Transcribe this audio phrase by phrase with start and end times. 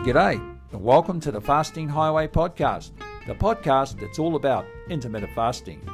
[0.00, 0.40] G'day,
[0.72, 2.92] and welcome to the Fasting Highway podcast,
[3.26, 5.86] the podcast that's all about intermittent fasting.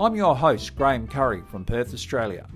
[0.00, 2.48] I'm your host, Graeme Currie from Perth, Australia.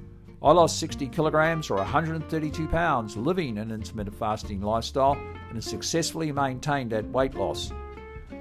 [0.43, 6.33] I lost 60 kilograms or 132 pounds living an intermittent fasting lifestyle and have successfully
[6.33, 7.71] maintained that weight loss.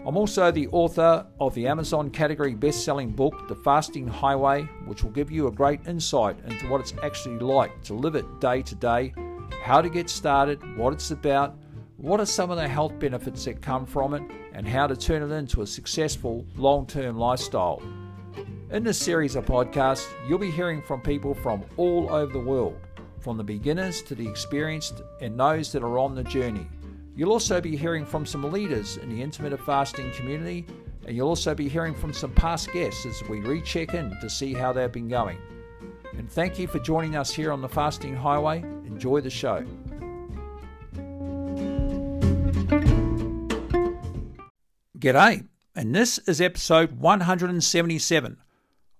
[0.08, 5.04] I'm also the author of the Amazon category best selling book, The Fasting Highway, which
[5.04, 8.64] will give you a great insight into what it's actually like to live it day
[8.64, 9.14] to day,
[9.62, 11.56] how to get started, what it's about,
[12.00, 15.22] what are some of the health benefits that come from it, and how to turn
[15.22, 17.82] it into a successful long term lifestyle.
[18.72, 22.78] In this series of podcasts, you'll be hearing from people from all over the world,
[23.20, 26.66] from the beginners to the experienced and those that are on the journey.
[27.18, 30.66] You'll also be hearing from some leaders in the intermittent fasting community,
[31.06, 34.54] and you'll also be hearing from some past guests as we recheck in to see
[34.54, 35.38] how they've been going.
[36.18, 38.60] And thank you for joining us here on the Fasting Highway.
[38.86, 39.66] Enjoy the show.
[45.00, 45.48] G'day,
[45.78, 48.38] and this is episode 177,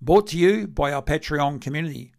[0.02, 2.14] brought to you by our Patreon community.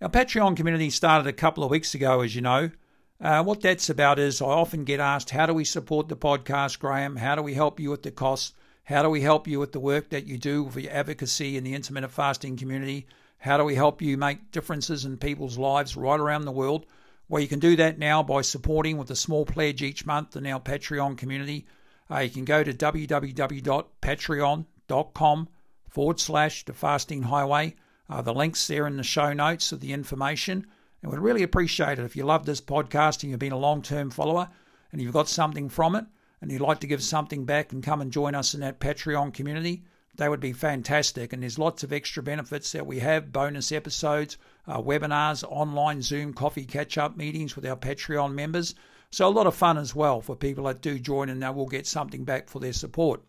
[0.00, 2.72] Our Patreon community started a couple of weeks ago, as you know.
[3.20, 6.80] Uh, what that's about is I often get asked, How do we support the podcast,
[6.80, 7.14] Graeme?
[7.14, 8.54] How do we help you with the costs?
[8.82, 11.62] How do we help you with the work that you do for your advocacy in
[11.62, 13.06] the intermittent fasting community?
[13.38, 16.86] How do we help you make differences in people's lives right around the world?
[17.28, 20.44] Well, you can do that now by supporting with a small pledge each month in
[20.44, 21.66] our Patreon community.
[22.12, 25.48] Uh, you can go to www.patreon.com
[25.88, 27.74] forward slash the fasting highway.
[28.10, 30.66] Uh, the links there in the show notes of the information.
[31.02, 33.80] And we'd really appreciate it if you love this podcast and you've been a long
[33.80, 34.50] term follower
[34.90, 36.04] and you've got something from it
[36.40, 39.32] and you'd like to give something back and come and join us in that Patreon
[39.32, 39.84] community.
[40.16, 41.32] That would be fantastic.
[41.32, 46.34] And there's lots of extra benefits that we have bonus episodes, uh, webinars, online Zoom
[46.34, 48.74] coffee catch up meetings with our Patreon members.
[49.12, 51.66] So a lot of fun as well for people that do join and they will
[51.66, 53.22] get something back for their support.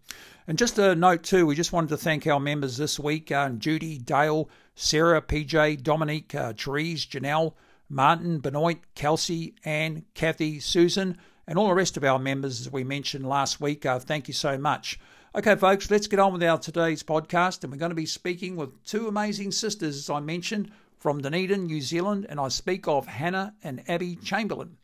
[0.48, 3.50] And just a note too, we just wanted to thank our members this week: uh,
[3.50, 7.56] Judy, Dale, Sarah, PJ, Dominique, uh, Therese, Janelle,
[7.90, 12.86] Martin, Benoit, Kelsey, Anne, Kathy, Susan, and all the rest of our members, as we
[12.86, 13.86] mentioned last week.
[13.86, 14.98] Uh, thank you so much.
[15.36, 18.56] Okay, folks, let's get on with our today's podcast, and we're going to be speaking
[18.56, 23.06] with two amazing sisters, as I mentioned, from Dunedin, New Zealand, and I speak of
[23.06, 24.78] Hannah and Abbey Chamberlain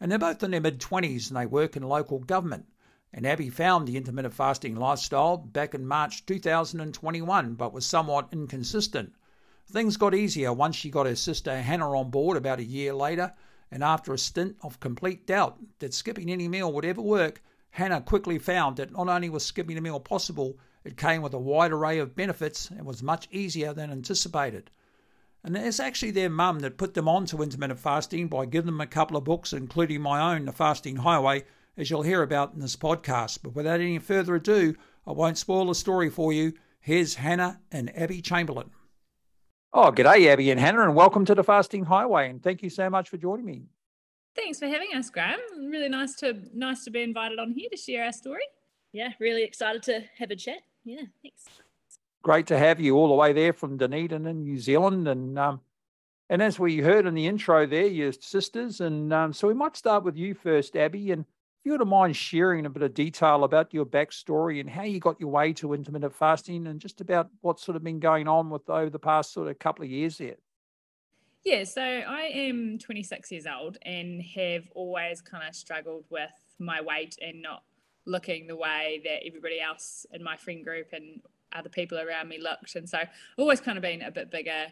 [0.00, 2.66] and they're both in their mid 20s and they work in local government.
[3.12, 9.12] And Abbey found the intermittent fasting lifestyle back in March 2021, but was somewhat inconsistent.
[9.66, 13.32] Things got easier once she got her sister Hannah on board about a year later,
[13.70, 18.00] and after a stint of complete doubt that skipping any meal would ever work, Hannah
[18.00, 21.72] quickly found that not only was skipping a meal possible, it came with a wide
[21.72, 24.70] array of benefits and was much easier than anticipated.
[25.44, 28.80] And it's actually their mum that put them on to intermittent fasting by giving them
[28.80, 31.44] a couple of books, including my own, The Fasting Highway,
[31.76, 33.40] as you'll hear about in this podcast.
[33.42, 34.74] But without any further ado,
[35.06, 36.54] I won't spoil the story for you.
[36.80, 38.70] Here's Hannah and Abbey Chamberlain.
[39.74, 42.30] Oh, g'day, Abbey and Hannah, and welcome to The Fasting Highway.
[42.30, 43.64] And thank you so much for joining me.
[44.34, 45.36] Thanks for having us, Graeme.
[45.58, 48.44] Really nice to nice to be invited on here to share our story.
[48.92, 50.60] Yeah, really excited to have a chat.
[50.84, 51.44] Yeah, thanks
[52.24, 55.06] great to have you all the way there from Dunedin in New Zealand.
[55.06, 55.60] And um,
[56.28, 58.80] and as we heard in the intro there, your sisters.
[58.80, 61.12] And um, so we might start with you first, Abbey.
[61.12, 64.82] And if you wouldn't mind sharing a bit of detail about your backstory and how
[64.82, 68.26] you got your way to intermittent fasting and just about what's sort of been going
[68.26, 70.36] on with over the past sort of couple of years there.
[71.44, 76.80] Yeah, so I am 26 years old and have always kind of struggled with my
[76.80, 77.64] weight and not
[78.06, 81.20] looking the way that everybody else in my friend group and
[81.54, 82.76] other people around me looked.
[82.76, 84.66] And so I've always kind of been a bit bigger.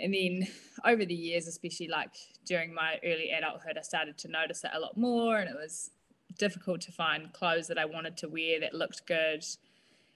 [0.00, 0.46] And then
[0.84, 2.14] over the years, especially like
[2.44, 5.38] during my early adulthood, I started to notice it a lot more.
[5.38, 5.90] And it was
[6.38, 9.44] difficult to find clothes that I wanted to wear that looked good.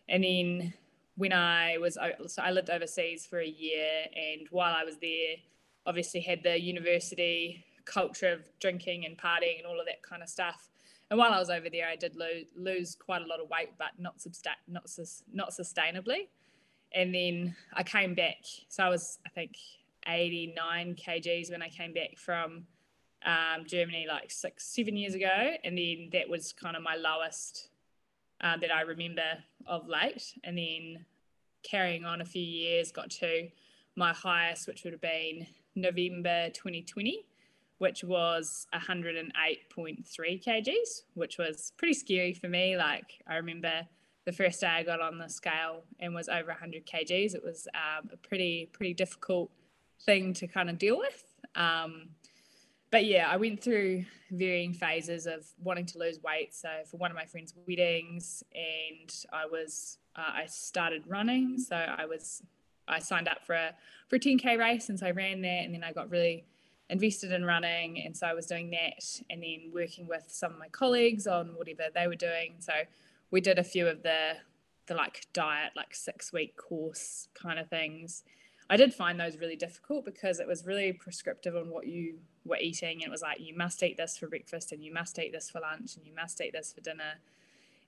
[0.09, 0.75] And then
[1.17, 4.05] when I was, so I lived overseas for a year.
[4.15, 5.37] And while I was there,
[5.85, 10.29] obviously had the university culture of drinking and partying and all of that kind of
[10.29, 10.69] stuff.
[11.12, 13.69] And while I was over there, I did lose, lose quite a lot of weight,
[13.76, 16.29] but not substa- not sus- not sustainably.
[16.94, 18.38] And then I came back.
[18.70, 19.59] So I was, I think,
[20.09, 22.64] 89 kgs when I came back from
[23.26, 25.50] um, Germany like six, seven years ago.
[25.62, 27.69] And then that was kind of my lowest
[28.41, 30.32] uh, that I remember of late.
[30.44, 31.05] And then
[31.62, 33.49] carrying on a few years, got to
[33.97, 37.26] my highest, which would have been November 2020
[37.82, 39.34] which was 108.3
[40.17, 42.76] kgs, which was pretty scary for me.
[42.76, 43.81] Like, I remember
[44.25, 47.34] the first day I got on the scale and was over 100 kgs.
[47.34, 49.50] It was um, a pretty, pretty difficult
[50.02, 51.25] thing to kind of deal with.
[51.56, 52.11] Um,
[52.93, 56.55] but yeah, I went through varying phases of wanting to lose weight.
[56.55, 61.58] So for one of my friends' weddings, and I was uh, I started running.
[61.58, 62.44] So I was
[62.87, 63.75] I signed up for a
[64.06, 66.44] for a 10k race, and so I ran that, and then I got really
[66.93, 70.59] invested in running, and so I was doing that, and then working with some of
[70.59, 72.56] my colleagues on whatever they were doing.
[72.61, 72.73] So
[73.31, 74.35] we did a few of the
[74.87, 78.25] the like diet, like six week course kind of things.
[78.69, 82.56] I did find those really difficult because it was really prescriptive on what you were
[82.56, 83.03] eating.
[83.03, 85.50] And it was like, you must eat this for breakfast and you must eat this
[85.50, 87.21] for lunch and you must eat this for dinner.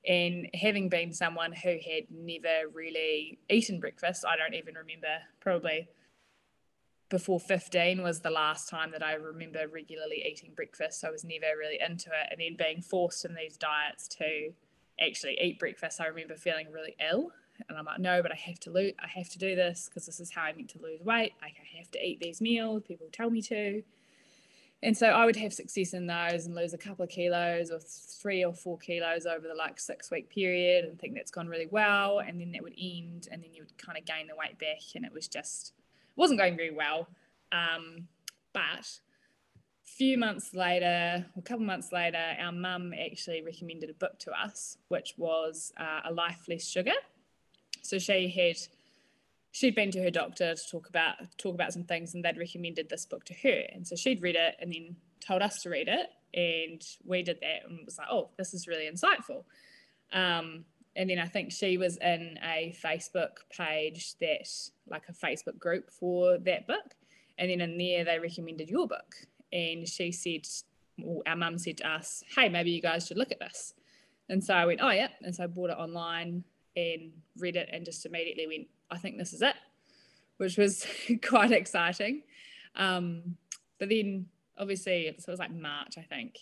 [0.07, 5.89] And having been someone who had never really eaten breakfast, I don't even remember, probably
[7.15, 11.01] before 15 was the last time that I remember regularly eating breakfast.
[11.01, 12.27] So I was never really into it.
[12.33, 14.51] And then being forced in these diets to
[15.01, 17.31] actually eat breakfast, I remember feeling really ill.
[17.69, 20.07] And I'm like, no, but I have to lose, I have to do this because
[20.07, 21.35] this is how I meant to lose weight.
[21.41, 22.83] Like I have to eat these meals.
[22.83, 23.85] People tell me to.
[24.83, 27.79] And so I would have success in those and lose a couple of kilos or
[27.79, 31.69] three or four kilos over the like six week period and think that's gone really
[31.71, 32.19] well.
[32.19, 34.97] And then that would end and then you would kind of gain the weight back.
[34.97, 35.75] And it was just,
[36.17, 37.09] wasn't going very well.
[37.53, 38.09] Um,
[38.53, 44.19] but a few months later, a couple months later, our mum actually recommended a book
[44.21, 46.93] to us, which was uh, A Life Less Sugar.
[47.83, 48.57] So she had
[49.55, 52.89] she'd been to her doctor to talk about talk about some things and they'd recommended
[52.89, 55.87] this book to her and so she'd read it and then told us to read
[55.87, 59.45] it and we did that and it was like oh this is really insightful
[60.13, 60.65] um,
[60.97, 64.47] and then i think she was in a facebook page that
[64.89, 66.95] like a facebook group for that book.
[67.37, 69.15] And then in there they recommended your book.
[69.53, 70.47] And she said
[70.99, 73.75] well, our mum said to us hey maybe you guys should look at this.
[74.29, 75.09] And so i went oh yeah.
[75.23, 76.45] And so i bought it online
[76.77, 79.57] and read it and just immediately went I think this is it,
[80.37, 80.87] which was
[81.27, 82.23] quite exciting.
[82.77, 83.37] Um,
[83.79, 84.27] but then
[84.59, 86.39] obviously it was like March, I think,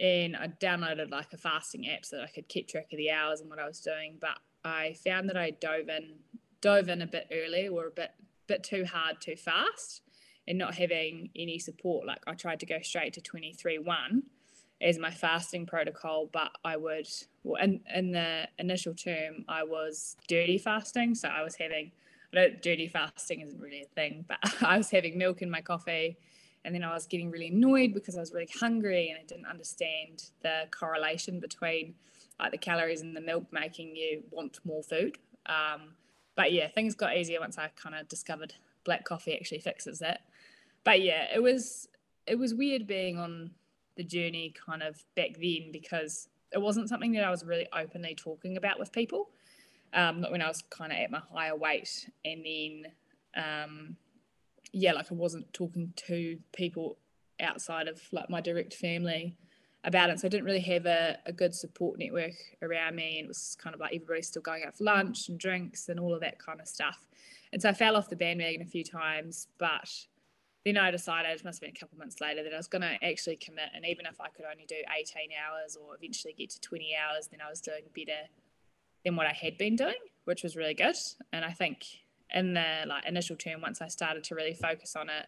[0.00, 3.10] and I downloaded like a fasting app so that I could keep track of the
[3.10, 4.16] hours and what I was doing.
[4.20, 6.14] But I found that I dove in
[6.60, 8.10] dove in a bit early or a bit
[8.46, 10.02] bit too hard too fast
[10.48, 12.06] and not having any support.
[12.06, 14.22] Like I tried to go straight to 23 1
[14.80, 17.08] as my fasting protocol, but I would,
[17.44, 21.14] well, in, in the initial term, I was dirty fasting.
[21.14, 21.92] So I was having,
[22.34, 26.18] I dirty fasting isn't really a thing, but I was having milk in my coffee.
[26.64, 29.46] And then I was getting really annoyed because I was really hungry and I didn't
[29.46, 31.94] understand the correlation between
[32.38, 35.18] like the calories in the milk making you want more food.
[35.46, 35.94] Um,
[36.36, 38.54] but yeah, things got easier once I kind of discovered
[38.84, 40.18] black coffee actually fixes it.
[40.84, 41.88] But yeah, it was
[42.26, 43.50] it was weird being on
[43.96, 48.14] the journey kind of back then because it wasn't something that I was really openly
[48.14, 49.30] talking about with people.
[49.94, 52.92] Um, not when I was kind of at my higher weight, and then
[53.36, 53.96] um,
[54.72, 56.98] yeah, like I wasn't talking to people
[57.40, 59.36] outside of like my direct family
[59.84, 60.20] about it.
[60.20, 63.56] So I didn't really have a, a good support network around me, and it was
[63.60, 66.38] kind of like everybody's still going out for lunch and drinks and all of that
[66.38, 67.06] kind of stuff.
[67.52, 69.88] And so I fell off the bandwagon a few times, but
[70.64, 72.82] then I decided, it must have been a couple months later, that I was going
[72.82, 73.70] to actually commit.
[73.74, 77.26] And even if I could only do 18 hours or eventually get to 20 hours,
[77.26, 78.28] then I was doing better
[79.04, 80.94] than what I had been doing, which was really good.
[81.32, 81.84] And I think
[82.34, 85.26] in the like initial term, once I started to really focus on it,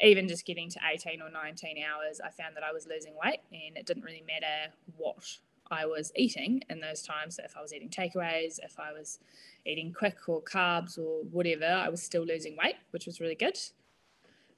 [0.00, 3.40] even just getting to 18 or 19 hours, I found that I was losing weight
[3.52, 5.38] and it didn't really matter what
[5.70, 7.36] I was eating in those times.
[7.36, 9.20] So if I was eating takeaways, if I was
[9.64, 13.58] eating quick or carbs or whatever, I was still losing weight, which was really good.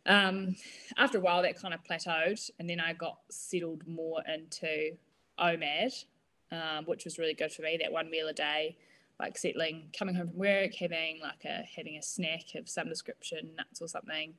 [0.07, 0.57] Um,
[0.97, 4.97] after a while, that kind of plateaued, and then I got settled more into
[5.39, 6.05] OMAD,
[6.53, 7.79] um, which was really good for me.
[7.81, 8.77] That one meal a day,
[9.21, 13.51] like settling, coming home from work, having like a having a snack of some description,
[13.57, 14.35] nuts or something,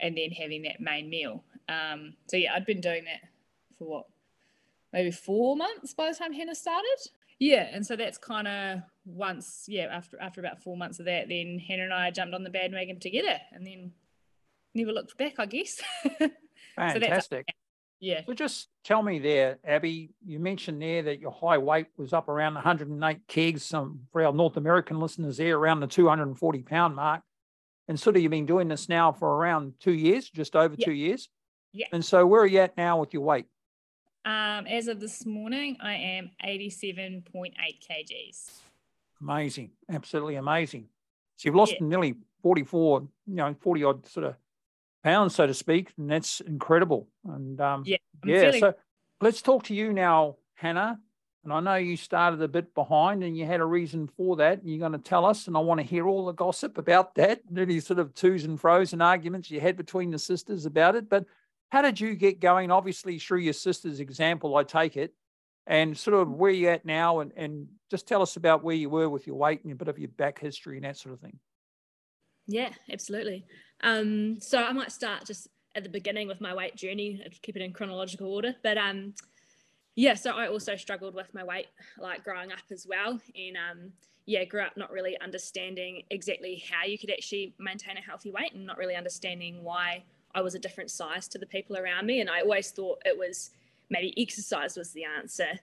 [0.00, 1.44] and then having that main meal.
[1.68, 3.28] Um, so yeah, I'd been doing that
[3.78, 4.06] for what,
[4.92, 6.98] maybe four months by the time Hannah started.
[7.38, 11.28] Yeah, and so that's kind of once, yeah, after after about four months of that,
[11.28, 13.92] then Hannah and I jumped on the bandwagon together, and then
[14.74, 15.80] never looked back, I guess.
[16.76, 17.46] Fantastic.
[17.48, 17.67] so
[18.00, 18.20] yeah.
[18.26, 22.28] So just tell me there, Abbey, you mentioned there that your high weight was up
[22.28, 23.64] around 108 kegs.
[23.64, 27.22] Some for our North American listeners there, around the 240 pound mark.
[27.88, 30.92] And sort of you've been doing this now for around two years, just over two
[30.92, 31.28] years.
[31.72, 31.86] Yeah.
[31.92, 33.46] And so where are you at now with your weight?
[34.24, 38.50] Um, as of this morning, I am 87.8 kgs.
[39.22, 39.70] Amazing.
[39.90, 40.88] Absolutely amazing.
[41.36, 41.86] So you've lost yeah.
[41.86, 44.34] nearly 44, you know, 40 odd sort of
[45.02, 47.08] pounds, so to speak, and that's incredible.
[47.24, 48.40] And um, yeah, I'm yeah.
[48.40, 48.74] Feeling- so
[49.20, 51.00] let's talk to you now, Hannah.
[51.44, 54.60] And I know you started a bit behind, and you had a reason for that.
[54.60, 57.14] And you're going to tell us, and I want to hear all the gossip about
[57.14, 60.96] that, any sort of twos and fro's and arguments you had between the sisters about
[60.96, 61.08] it.
[61.08, 61.24] But
[61.70, 62.70] how did you get going?
[62.70, 65.14] Obviously, through your sister's example, I take it,
[65.66, 68.90] and sort of where you're at now, and, and just tell us about where you
[68.90, 71.20] were with your weight and a bit of your back history and that sort of
[71.20, 71.38] thing.
[72.46, 73.46] Yeah, absolutely.
[73.82, 77.62] Um, so I might start just at the beginning with my weight journey, keep it
[77.62, 78.54] in chronological order.
[78.62, 79.14] But um,
[79.94, 81.66] yeah, so I also struggled with my weight,
[81.98, 83.92] like growing up as well, and um,
[84.26, 88.52] yeah, grew up not really understanding exactly how you could actually maintain a healthy weight,
[88.54, 90.04] and not really understanding why
[90.34, 92.20] I was a different size to the people around me.
[92.20, 93.50] And I always thought it was
[93.90, 95.58] maybe exercise was the answer.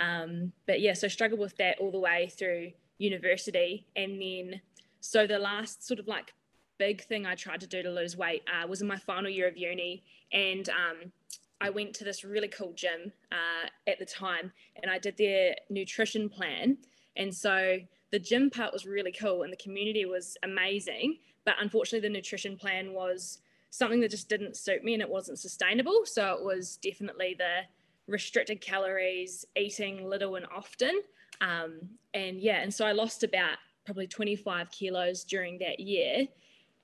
[0.00, 3.86] Um, but yeah, so struggled with that all the way through university.
[3.94, 4.60] And then,
[5.00, 6.32] so the last sort of like
[6.78, 9.48] big thing I tried to do to lose weight uh, was in my final year
[9.48, 10.02] of uni.
[10.32, 11.12] And um,
[11.60, 14.52] I went to this really cool gym uh, at the time
[14.82, 16.78] and I did their nutrition plan.
[17.16, 17.78] And so
[18.12, 21.18] the gym part was really cool and the community was amazing.
[21.44, 23.38] But unfortunately, the nutrition plan was
[23.70, 26.02] something that just didn't suit me and it wasn't sustainable.
[26.04, 27.60] So it was definitely the
[28.06, 31.02] restricted calories, eating little and often.
[31.40, 31.80] Um,
[32.14, 36.26] and yeah, and so I lost about probably 25 kilos during that year.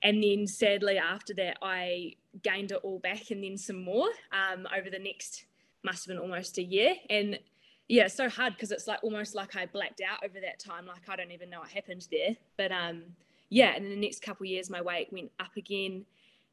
[0.03, 4.67] And then sadly, after that, I gained it all back and then some more um,
[4.77, 5.45] over the next,
[5.83, 6.95] must have been almost a year.
[7.09, 7.39] And
[7.87, 10.85] yeah, so hard because it's like almost like I blacked out over that time.
[10.85, 12.35] Like I don't even know what happened there.
[12.57, 13.03] But um,
[13.49, 16.05] yeah, and in the next couple years, my weight went up again.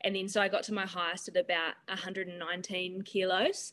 [0.02, 3.72] And then so I got to my highest at about 119 kilos.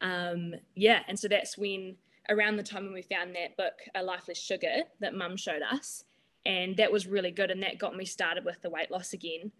[0.00, 1.96] Um, yeah, and so that's when
[2.28, 5.62] around the time when we found that book, A Life Less Sugar, that mum showed
[5.62, 6.04] us.
[6.46, 7.50] And that was really good.
[7.50, 9.50] And that got me started with the weight loss again.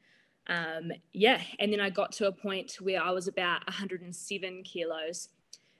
[0.47, 5.29] Um, yeah, and then I got to a point where I was about 107 kilos.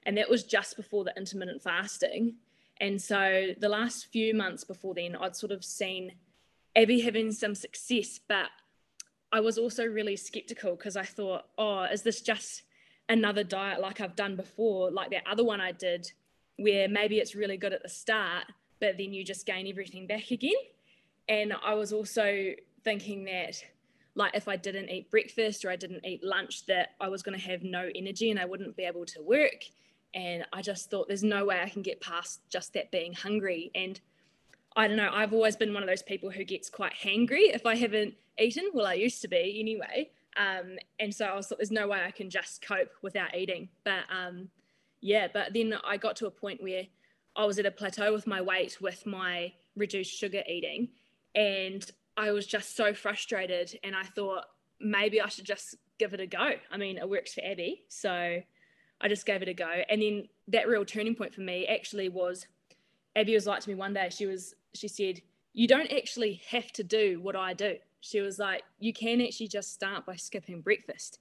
[0.05, 2.35] And that was just before the intermittent fasting.
[2.81, 6.11] And so the last few months before then, I'd sort of seen
[6.75, 8.49] Abbey having some success, but
[9.31, 12.63] I was also really skeptical because I thought, oh, is this just
[13.09, 16.11] another diet like I've done before, like that other one I did,
[16.57, 18.45] where maybe it's really good at the start,
[18.79, 20.51] but then you just gain everything back again.
[21.29, 22.53] And I was also
[22.83, 23.55] thinking that,
[24.15, 27.37] like, if I didn't eat breakfast or I didn't eat lunch, that I was going
[27.37, 29.63] to have no energy and I wouldn't be able to work.
[30.13, 33.71] And I just thought, there's no way I can get past just that being hungry.
[33.75, 33.99] And
[34.75, 37.65] I don't know, I've always been one of those people who gets quite hangry if
[37.65, 38.69] I haven't eaten.
[38.73, 40.09] Well, I used to be anyway.
[40.37, 43.69] Um, and so I was thought, there's no way I can just cope without eating.
[43.83, 44.49] But um,
[45.01, 46.83] yeah, but then I got to a point where
[47.35, 50.89] I was at a plateau with my weight with my reduced sugar eating.
[51.37, 53.79] And I was just so frustrated.
[53.83, 54.43] And I thought
[54.81, 56.51] maybe I should just give it a go.
[56.69, 57.83] I mean, it works for Abbey.
[57.87, 58.41] So
[58.99, 59.71] I just gave it a go.
[59.89, 62.45] And then that real turning point for me actually was
[63.15, 65.21] Abbey was like to me one day, she was, she said,
[65.53, 69.47] you don't actually have to do what I do she was like, you can actually
[69.47, 71.19] just start by skipping breakfast.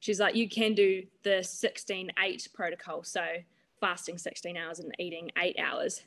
[0.00, 3.04] She's like, you can do the 16 8 protocol.
[3.04, 3.24] So
[3.80, 6.02] fasting 16 hours and eating eight hours.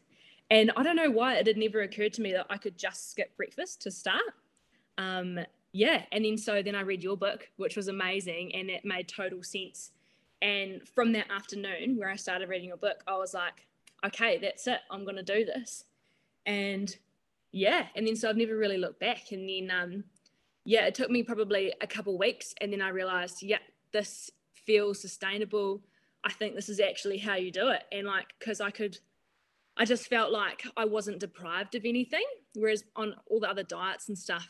[0.49, 3.11] And I don't know why it had never occurred to me that I could just
[3.11, 4.21] skip breakfast to start.
[4.97, 5.39] Um,
[5.73, 6.03] yeah.
[6.11, 9.43] And then so then I read your book, which was amazing and it made total
[9.43, 9.91] sense.
[10.41, 13.67] And from that afternoon where I started reading your book, I was like,
[14.05, 14.79] okay, that's it.
[14.89, 15.83] I'm going to do this.
[16.45, 16.95] And
[17.51, 19.31] yeah, and then so I've never really looked back.
[19.31, 20.03] And then um,
[20.67, 23.59] yeah, it took me probably a couple weeks, and then I realized, yeah,
[23.93, 24.29] this
[24.65, 25.81] feels sustainable.
[26.25, 28.99] I think this is actually how you do it, and like because I could,
[29.77, 32.25] I just felt like I wasn't deprived of anything.
[32.55, 34.47] Whereas on all the other diets and stuff,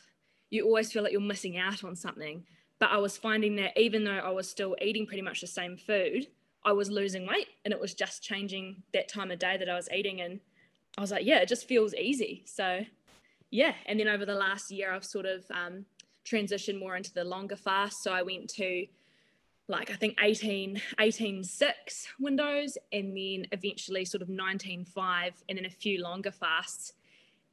[0.49, 2.43] you always feel like you're missing out on something.
[2.79, 5.77] But I was finding that even though I was still eating pretty much the same
[5.77, 6.27] food,
[6.63, 9.75] I was losing weight, and it was just changing that time of day that I
[9.75, 10.39] was eating and
[10.97, 12.43] I was like, yeah, it just feels easy.
[12.45, 12.81] So,
[13.51, 13.73] yeah.
[13.85, 15.85] And then over the last year, I've sort of um,
[16.25, 18.03] transitioned more into the longer fast.
[18.03, 18.85] So I went to
[19.69, 25.57] like, I think 18, 18, 6 windows, and then eventually sort of 19, 5, and
[25.57, 26.93] then a few longer fasts.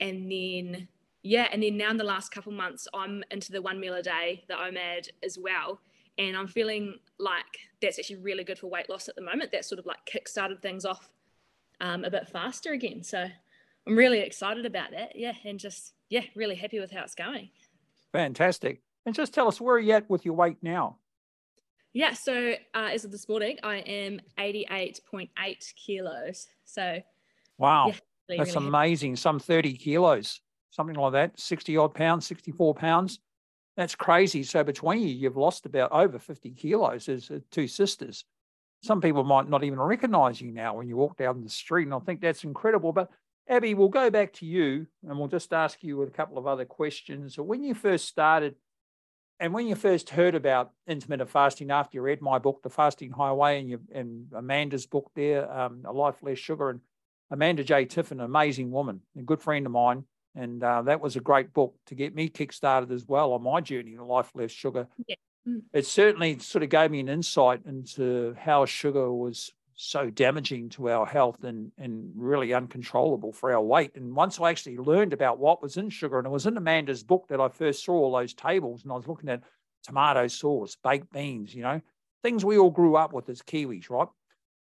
[0.00, 0.88] And then,
[1.22, 1.48] yeah.
[1.52, 4.44] And then now in the last couple months, I'm into the one meal a day,
[4.48, 5.80] the OMAD as well.
[6.16, 7.44] And I'm feeling like
[7.82, 9.50] that's actually really good for weight loss at the moment.
[9.50, 11.10] That sort of like kick-started things off
[11.80, 13.02] um, a bit faster again.
[13.02, 13.26] So
[13.86, 15.16] I'm really excited about that.
[15.16, 15.32] Yeah.
[15.44, 17.50] And just, yeah, really happy with how it's going.
[18.12, 18.82] Fantastic.
[19.04, 20.98] And just tell us where are you at with your weight now?
[21.94, 22.12] Yeah.
[22.12, 25.28] So uh, as of this morning, I am 88.8
[25.74, 26.46] kilos.
[26.64, 27.00] So,
[27.56, 27.86] wow.
[27.86, 27.94] Yeah,
[28.28, 29.12] really, That's really amazing.
[29.12, 29.20] Happy.
[29.20, 33.20] Some 30 kilos, something like that, 60 odd pounds, 64 pounds.
[33.76, 34.42] That's crazy.
[34.42, 38.24] So between you, you've lost about over 50 kilos as uh, two sisters
[38.84, 41.84] some people might not even recognize you now when you walk down the street.
[41.84, 42.92] And I think that's incredible.
[42.92, 43.08] But
[43.48, 46.66] Abbey, we'll go back to you and we'll just ask you a couple of other
[46.66, 47.34] questions.
[47.34, 48.56] So when you first started
[49.40, 53.10] and when you first heard about intermittent fasting after you read my book, The Fasting
[53.10, 56.80] Highway, and you, and Amanda's book there, um, A Life Less Sugar, and
[57.30, 57.84] Amanda J.
[57.84, 60.04] Tiffin, an amazing woman, a good friend of mine,
[60.36, 63.60] and uh, that was a great book to get me kick-started as well on my
[63.60, 64.86] journey to life less sugar.
[65.06, 65.16] Yeah.
[65.46, 65.62] Mm.
[65.72, 70.90] It certainly sort of gave me an insight into how sugar was so damaging to
[70.90, 73.92] our health and, and really uncontrollable for our weight.
[73.96, 77.02] And once I actually learned about what was in sugar, and it was in Amanda's
[77.02, 79.42] book that I first saw all those tables, and I was looking at
[79.82, 81.80] tomato sauce, baked beans, you know,
[82.22, 84.08] things we all grew up with as Kiwis, right?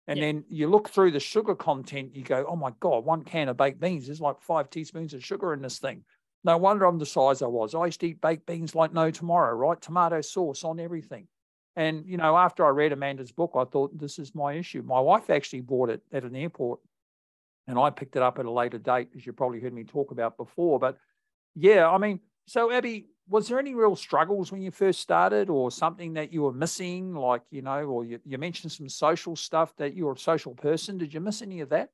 [0.07, 0.25] And yeah.
[0.25, 3.57] then you look through the sugar content, you go, oh my God, one can of
[3.57, 6.03] baked beans is like five teaspoons of sugar in this thing.
[6.43, 7.73] No wonder I'm the size I was.
[7.73, 9.79] I used to eat baked beans like no tomorrow, right?
[9.79, 11.27] Tomato sauce on everything.
[11.75, 14.83] And, you know, after I read Amanda's book, I thought, this is my issue.
[14.83, 16.79] My wife actually bought it at an airport
[17.67, 20.11] and I picked it up at a later date, as you probably heard me talk
[20.11, 20.79] about before.
[20.79, 20.97] But
[21.55, 25.71] yeah, I mean, so Abbey, was there any real struggles when you first started or
[25.71, 27.15] something that you were missing?
[27.15, 30.97] Like, you know, or you, you mentioned some social stuff that you're a social person.
[30.97, 31.89] Did you miss any of that?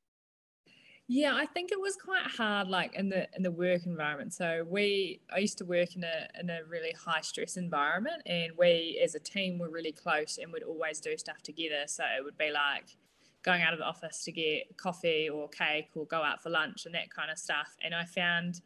[1.11, 4.31] Yeah, I think it was quite hard, like in the in the work environment.
[4.31, 8.51] So we, I used to work in a in a really high stress environment, and
[8.59, 11.85] we as a team were really close, and would always do stuff together.
[11.87, 12.95] So it would be like
[13.41, 16.85] going out of the office to get coffee or cake, or go out for lunch,
[16.85, 17.75] and that kind of stuff.
[17.81, 18.61] And I found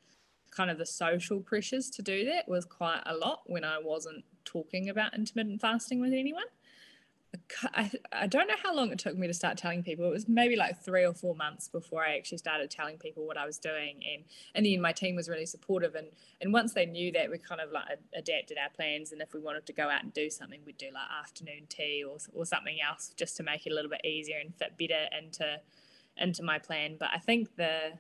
[0.52, 4.26] kind of the social pressures to do that was quite a lot when I wasn't
[4.44, 6.44] talking about intermittent fasting with anyone.
[7.74, 10.06] I, I don't know how long it took me to start telling people.
[10.06, 13.38] It was maybe like three or four months before I actually started telling people what
[13.38, 14.24] I was doing, and
[14.56, 15.96] and then my team was really supportive.
[15.96, 16.08] And
[16.42, 17.86] and once they knew that, we kind of like
[18.16, 19.12] adapted our plans.
[19.12, 22.04] And if we wanted to go out and do something, we'd do like afternoon tea
[22.08, 25.06] or or something else just to make it a little bit easier and fit better
[25.18, 25.60] into
[26.18, 26.98] into my plan.
[27.00, 27.94] But I think the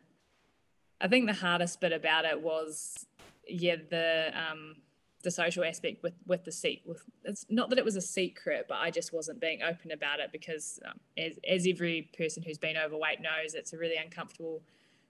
[1.01, 3.05] I think the hardest bit about it was
[3.47, 4.75] yeah the um
[5.23, 8.65] the social aspect with with the seat with it's not that it was a secret
[8.67, 12.57] but i just wasn't being open about it because um, as, as every person who's
[12.57, 14.61] been overweight knows it's a really uncomfortable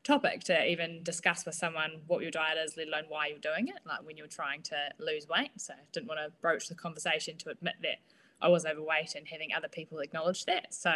[0.04, 3.68] topic to even discuss with someone what your diet is let alone why you're doing
[3.68, 5.52] it like when you're trying to lose weight.
[5.58, 8.00] So i didn't want to broach the conversation to admit that
[8.42, 10.74] i was overweight and having other people acknowledge that.
[10.74, 10.94] So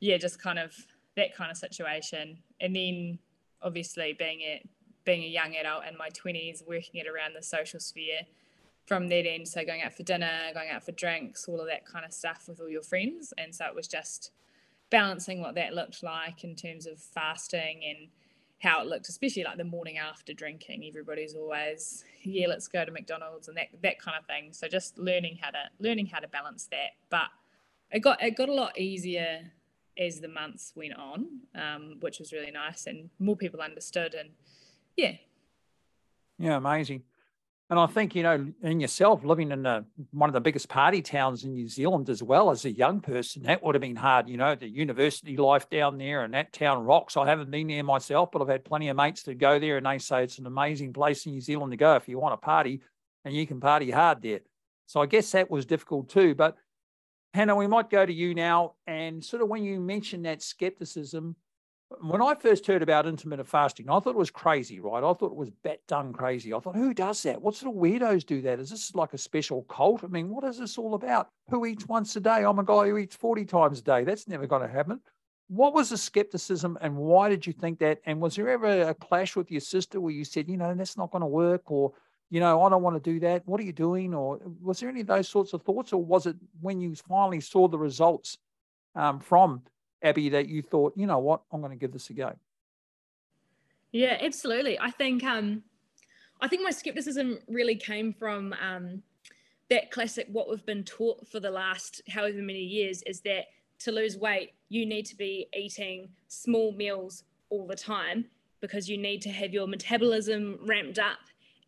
[0.00, 0.74] yeah just kind of
[1.16, 2.38] that kind of situation.
[2.60, 3.18] And then
[3.62, 4.62] obviously being at
[5.04, 8.20] being a young adult in my 20s, working it around the social sphere
[8.86, 9.48] from that end.
[9.48, 12.44] So going out for dinner, going out for drinks, all of that kind of stuff
[12.48, 13.32] with all your friends.
[13.38, 14.32] And so it was just
[14.90, 18.08] balancing what that looked like in terms of fasting and
[18.60, 20.84] how it looked, especially like the morning after drinking.
[20.88, 24.52] Everybody's always, yeah, let's go to McDonald's and that that kind of thing.
[24.52, 26.92] So just learning how to learning how to balance that.
[27.10, 27.28] But
[27.90, 29.52] it got it got a lot easier
[29.98, 34.30] as the months went on, um, which was really nice, and more people understood and
[34.96, 35.12] yeah.
[36.38, 37.02] Yeah, amazing.
[37.70, 41.00] And I think, you know, in yourself, living in a, one of the biggest party
[41.00, 44.28] towns in New Zealand as well as a young person, that would have been hard,
[44.28, 47.16] you know, the university life down there and that town rocks.
[47.16, 49.86] I haven't been there myself, but I've had plenty of mates to go there and
[49.86, 52.44] they say it's an amazing place in New Zealand to go if you want to
[52.44, 52.82] party
[53.24, 54.40] and you can party hard there.
[54.86, 56.34] So I guess that was difficult too.
[56.34, 56.58] But
[57.32, 58.74] Hannah, we might go to you now.
[58.86, 61.34] And sort of when you mentioned that skepticism,
[62.00, 65.04] when I first heard about intermittent fasting, I thought it was crazy, right?
[65.04, 66.52] I thought it was bat done crazy.
[66.52, 67.40] I thought, who does that?
[67.40, 68.58] What sort of weirdos do that?
[68.58, 70.02] Is this like a special cult?
[70.04, 71.28] I mean, what is this all about?
[71.50, 72.44] Who eats once a day?
[72.44, 74.04] I'm a guy who eats 40 times a day.
[74.04, 75.00] That's never going to happen.
[75.48, 78.00] What was the skepticism and why did you think that?
[78.06, 80.96] And was there ever a clash with your sister where you said, you know, that's
[80.96, 81.92] not going to work or,
[82.30, 83.46] you know, I don't want to do that.
[83.46, 84.14] What are you doing?
[84.14, 85.92] Or was there any of those sorts of thoughts?
[85.92, 88.38] Or was it when you finally saw the results
[88.94, 89.62] um, from
[90.04, 92.34] Abbey, that you thought, you know what, I'm going to give this a go?
[93.90, 94.78] Yeah, absolutely.
[94.78, 95.62] I think um,
[96.40, 99.02] I think my skepticism really came from um,
[99.70, 103.46] that classic what we've been taught for the last however many years is that
[103.78, 108.26] to lose weight you need to be eating small meals all the time
[108.60, 111.18] because you need to have your metabolism ramped up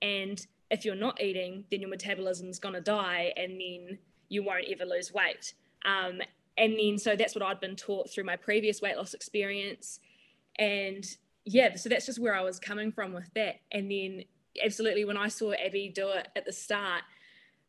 [0.02, 4.66] and if you're not eating then your metabolism's going to die and then you won't
[4.70, 6.20] ever lose weight um,
[6.58, 10.00] and then so that's what I'd been taught through my previous weight loss experience.
[10.58, 11.06] And
[11.44, 13.56] yeah, so that's just where I was coming from with that.
[13.72, 14.24] And then
[14.64, 17.02] absolutely when I saw Abbey do it at the start,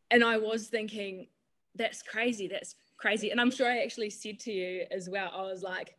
[0.10, 1.28] and I was thinking,
[1.76, 3.30] that's crazy, that's crazy.
[3.30, 5.96] And I'm sure I actually said to you as well, I was like,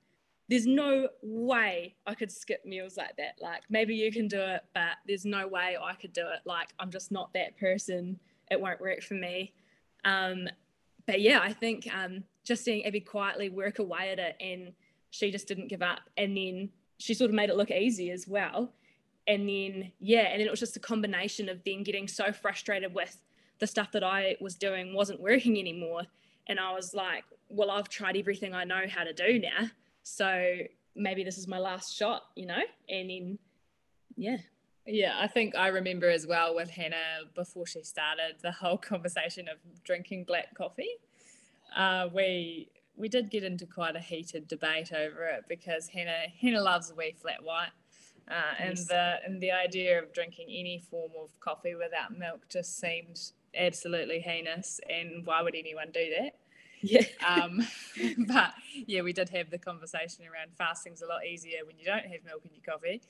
[0.49, 3.35] there's no way I could skip meals like that.
[3.41, 6.41] Like maybe you can do it, but there's no way I could do it.
[6.47, 8.19] Like I'm just not that person.
[8.51, 9.53] It won't work for me.
[10.07, 10.49] Um,
[11.07, 14.73] but yeah, I think um, just seeing Abbey quietly work away at it and
[15.11, 16.01] she just didn't give up.
[16.17, 18.73] And then she sort of made it look easy as well.
[19.27, 22.95] And then, yeah, and then it was just a combination of then getting so frustrated
[22.95, 23.21] with
[23.59, 26.03] the stuff that I was doing wasn't working anymore.
[26.47, 29.69] And I was like, well, I've tried everything I know how to do now.
[30.03, 30.59] So
[30.97, 32.63] maybe this is my last shot, you know?
[32.89, 33.39] And then,
[34.17, 34.39] yeah.
[34.87, 39.47] Yeah, I think I remember as well with Hannah before she started the whole conversation
[39.49, 40.89] of drinking black coffee.
[41.77, 46.63] Uh, we we did get into quite a heated debate over it because Hannah Hannah
[46.63, 47.71] loves a wee flat white,
[48.31, 52.79] uh, and the and the idea of drinking any form of coffee without milk just
[52.79, 54.81] seemed absolutely heinous.
[54.89, 56.37] And why would anyone do that?
[56.81, 57.05] Yeah.
[57.27, 57.67] um,
[58.27, 58.53] but
[58.87, 62.25] yeah, we did have the conversation around fasting's a lot easier when you don't have
[62.25, 63.01] milk in your coffee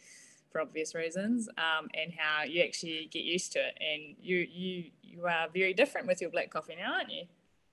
[0.51, 3.79] for obvious reasons, um, and how you actually get used to it.
[3.81, 7.25] And you you you are very different with your black coffee now, aren't you?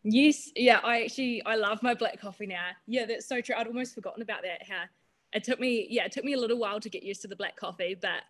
[0.08, 2.68] Yes, yeah, I actually I love my black coffee now.
[2.86, 3.56] Yeah, that's so true.
[3.58, 4.62] I'd almost forgotten about that.
[4.68, 4.84] How
[5.34, 7.36] it took me, yeah, it took me a little while to get used to the
[7.36, 8.22] black coffee, but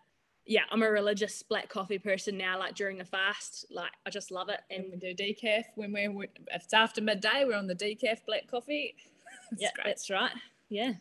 [0.46, 2.58] yeah, I'm a religious black coffee person now.
[2.58, 4.62] Like during the fast, like I just love it.
[4.72, 8.20] And, and we do decaf when we're if it's after midday, we're on the decaf
[8.26, 8.96] black coffee.
[9.58, 9.88] yeah, great.
[9.88, 10.32] that's right.
[10.70, 10.94] Yeah.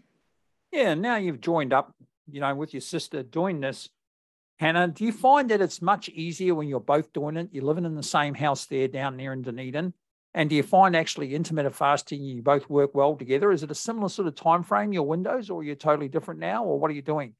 [0.73, 0.95] Yeah.
[0.95, 1.95] Now you've joined up,
[2.29, 3.89] you know, with your sister doing this.
[4.59, 7.51] Hannah, do you find that it's much easier when you're both doing it?
[7.53, 9.95] You're living in the same house there down there in Dunedin.
[10.35, 13.53] And do you find actually intermittent fasting, you both work well together?
[13.53, 16.40] Is it a similar sort of time frame, your windows, or you're you totally different
[16.40, 17.35] now, or what are you doing?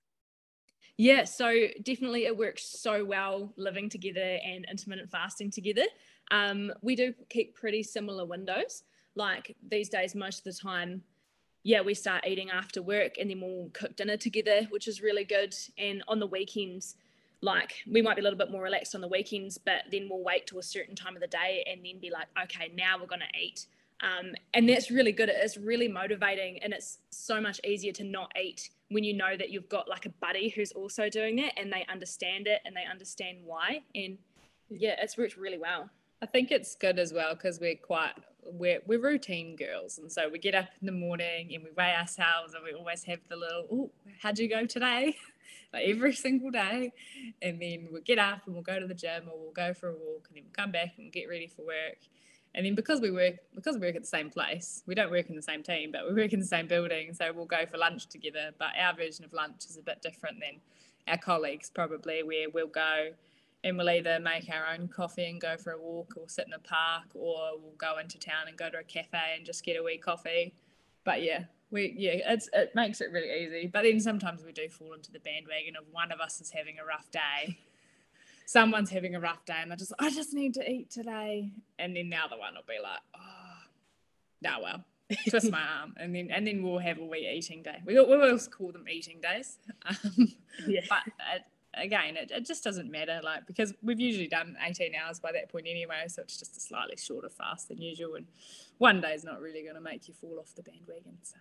[0.97, 1.53] Yeah, so
[1.83, 5.87] definitely it works so well living together and intermittent fasting together.
[6.31, 8.85] Um, we do keep pretty similar windows.
[9.17, 11.03] Like these days, most of the time,
[11.65, 15.25] yeah, we start eating after work and then we'll cook dinner together, which is really
[15.25, 15.55] good.
[15.79, 16.95] And on the weekends,
[17.41, 20.23] like we might be a little bit more relaxed on the weekends, but then we'll
[20.23, 23.07] wait to a certain time of the day and then be like, okay, now we're
[23.07, 23.67] going to eat.
[24.01, 25.29] Um, and that's really good.
[25.29, 29.51] It's really motivating and it's so much easier to not eat when you know that
[29.51, 32.85] you've got like a buddy who's also doing that and they understand it and they
[32.91, 33.83] understand why.
[33.95, 34.19] And
[34.69, 35.91] yeah, it's worked really well.
[36.23, 38.13] I think it's good as well because we're quite
[38.47, 41.95] we're we're routine girls, and so we get up in the morning and we weigh
[41.95, 43.91] ourselves, and we always have the little, oh,
[44.23, 45.17] how'd you go today?
[45.73, 46.93] like every single day,
[47.43, 49.89] and then we'll get up and we'll go to the gym or we'll go for
[49.89, 51.99] a walk, and then we'll come back and get ready for work,
[52.55, 55.29] and then because we work because we work at the same place, we don't work
[55.29, 57.79] in the same team, but we work in the same building, so we'll go for
[57.79, 58.53] lunch together.
[58.59, 60.61] But our version of lunch is a bit different than
[61.07, 63.11] our colleagues probably, where we'll go
[63.65, 66.53] and we'll either make our own coffee and go for a walk or sit in
[66.53, 69.79] a park or we'll go into town and go to a cafe and just get
[69.79, 70.53] a wee coffee.
[71.03, 73.67] But yeah, we yeah, it's it makes it really easy.
[73.67, 76.79] But then sometimes we do fall into the bandwagon of one of us is having
[76.79, 77.59] a rough day
[78.47, 81.51] someone's having a rough day and they're just, I just need to eat today.
[81.79, 83.63] And then the other one will be like, oh,
[84.43, 84.85] no, well,
[85.29, 85.95] twist my arm.
[85.99, 87.79] And then and then we'll have a wee eating day.
[87.85, 89.59] We, we always call them eating days.
[89.87, 90.33] Um,
[90.67, 90.83] yeah.
[90.89, 91.01] But
[91.35, 91.43] it,
[91.75, 95.51] again, it, it just doesn't matter, like, because we've usually done 18 hours by that
[95.51, 96.05] point anyway.
[96.07, 98.15] So it's just a slightly shorter fast than usual.
[98.15, 98.27] And
[98.79, 101.19] one day is not really going to make you fall off the bandwagon.
[101.23, 101.37] So.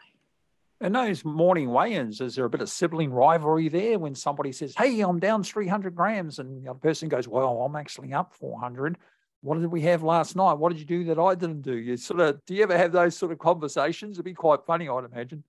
[0.81, 4.75] In those morning weigh-ins, is there a bit of sibling rivalry there when somebody says,
[4.75, 8.97] "Hey, I'm down 300 grams," and the other person goes, "Well, I'm actually up 400."
[9.41, 10.53] What did we have last night?
[10.53, 11.75] What did you do that I didn't do?
[11.75, 14.15] You sort of do you ever have those sort of conversations?
[14.15, 15.43] It'd be quite funny, I'd imagine.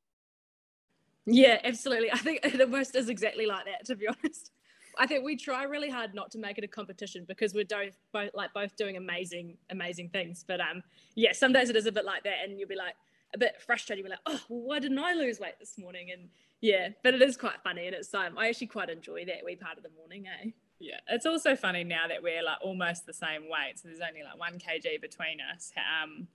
[1.27, 2.13] Yeah, absolutely.
[2.13, 3.87] I think the most is exactly like that.
[3.87, 4.51] To be honest,
[4.99, 7.97] I think we try really hard not to make it a competition because we're both,
[8.13, 10.45] both like both doing amazing, amazing things.
[10.47, 10.83] But um,
[11.15, 12.95] yeah, some days it is a bit like that, and you'll be like,
[13.35, 14.05] a bit frustrated.
[14.05, 16.11] We're like, oh, well, why didn't I lose weight this morning?
[16.13, 16.29] And
[16.61, 19.57] yeah, but it is quite funny, and it's um, I actually quite enjoy that wee
[19.57, 20.51] part of the morning, eh?
[20.81, 24.23] Yeah, it's also funny now that we're like almost the same weight, so there's only
[24.23, 25.73] like one kg between us.
[25.77, 26.29] Um,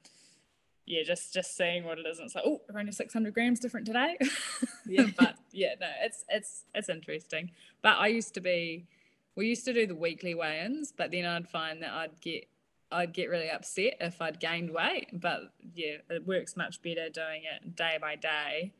[0.85, 3.59] yeah, just just seeing what it is, and it's like, oh, we're only 600 grams
[3.59, 4.17] different today.
[4.87, 7.51] yeah, but yeah, no, it's it's it's interesting.
[7.81, 8.87] But I used to be,
[9.35, 12.47] we used to do the weekly weigh-ins, but then I'd find that I'd get
[12.91, 15.09] I'd get really upset if I'd gained weight.
[15.13, 18.73] But yeah, it works much better doing it day by day.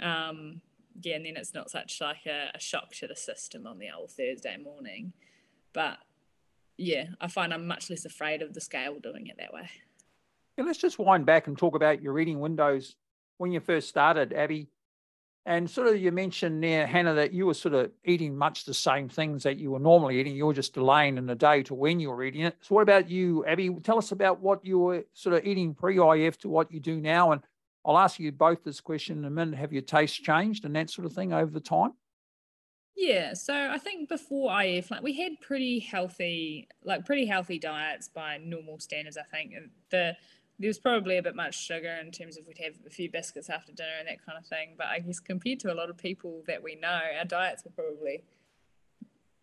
[0.00, 0.60] Um,
[1.00, 3.88] yeah, and then it's not such like a, a, shock to the system on the
[3.96, 5.12] old Thursday morning.
[5.72, 5.98] But
[6.76, 9.68] yeah, I find I'm much less afraid of the scale doing it that way.
[10.56, 12.96] Yeah, let's just wind back and talk about your eating windows
[13.38, 14.68] when you first started, Abbey.
[15.48, 18.74] And sort of you mentioned there, Hannah, that you were sort of eating much the
[18.74, 20.36] same things that you were normally eating.
[20.36, 22.58] You were just delaying in the day to when you were eating it.
[22.60, 23.70] So what about you, Abbey?
[23.82, 27.32] Tell us about what you were sort of eating pre-IF to what you do now.
[27.32, 27.40] And
[27.82, 29.58] I'll ask you both this question in a minute.
[29.58, 31.92] Have your tastes changed and that sort of thing over the time?
[32.94, 38.08] Yeah, so I think before IF, like we had pretty healthy, like pretty healthy diets
[38.08, 39.16] by normal standards.
[39.16, 39.54] I think
[39.88, 40.14] the
[40.58, 43.48] there was probably a bit much sugar in terms of we'd have a few biscuits
[43.48, 44.74] after dinner and that kind of thing.
[44.76, 47.70] But I guess compared to a lot of people that we know, our diets were
[47.70, 48.24] probably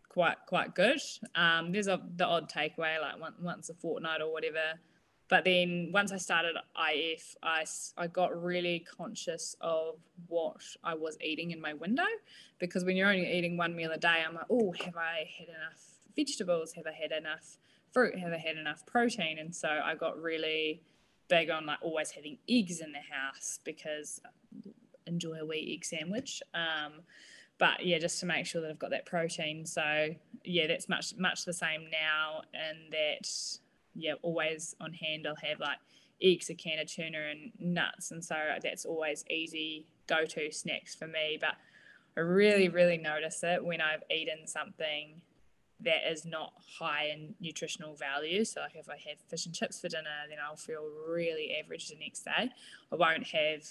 [0.10, 1.00] quite quite good.
[1.36, 4.80] Um, there's a, the odd takeaway like one, once a fortnight or whatever.
[5.28, 7.66] But then once I started IF, I,
[7.98, 9.96] I got really conscious of
[10.28, 12.04] what I was eating in my window
[12.60, 15.48] because when you're only eating one meal a day, I'm like, oh, have I had
[15.48, 15.82] enough
[16.16, 16.74] vegetables?
[16.74, 17.58] Have I had enough
[17.92, 18.20] fruit?
[18.20, 19.40] Have I had enough protein?
[19.40, 20.84] And so I got really
[21.28, 24.30] big on like always having eggs in the house because I
[25.08, 26.42] enjoy a wee egg sandwich.
[26.54, 27.02] Um,
[27.58, 29.66] but yeah, just to make sure that I've got that protein.
[29.66, 30.10] So
[30.44, 33.30] yeah, that's much much the same now, and that
[33.94, 35.26] yeah, always on hand.
[35.28, 35.78] I'll have like
[36.22, 41.08] eggs, a can of tuna, and nuts, and so that's always easy go-to snacks for
[41.08, 41.38] me.
[41.40, 41.56] But
[42.18, 45.22] I really, really notice it when I've eaten something
[45.86, 48.44] that is not high in nutritional value.
[48.44, 51.88] So, like if I have fish and chips for dinner, then I'll feel really average
[51.88, 52.50] the next day.
[52.92, 53.68] I won't have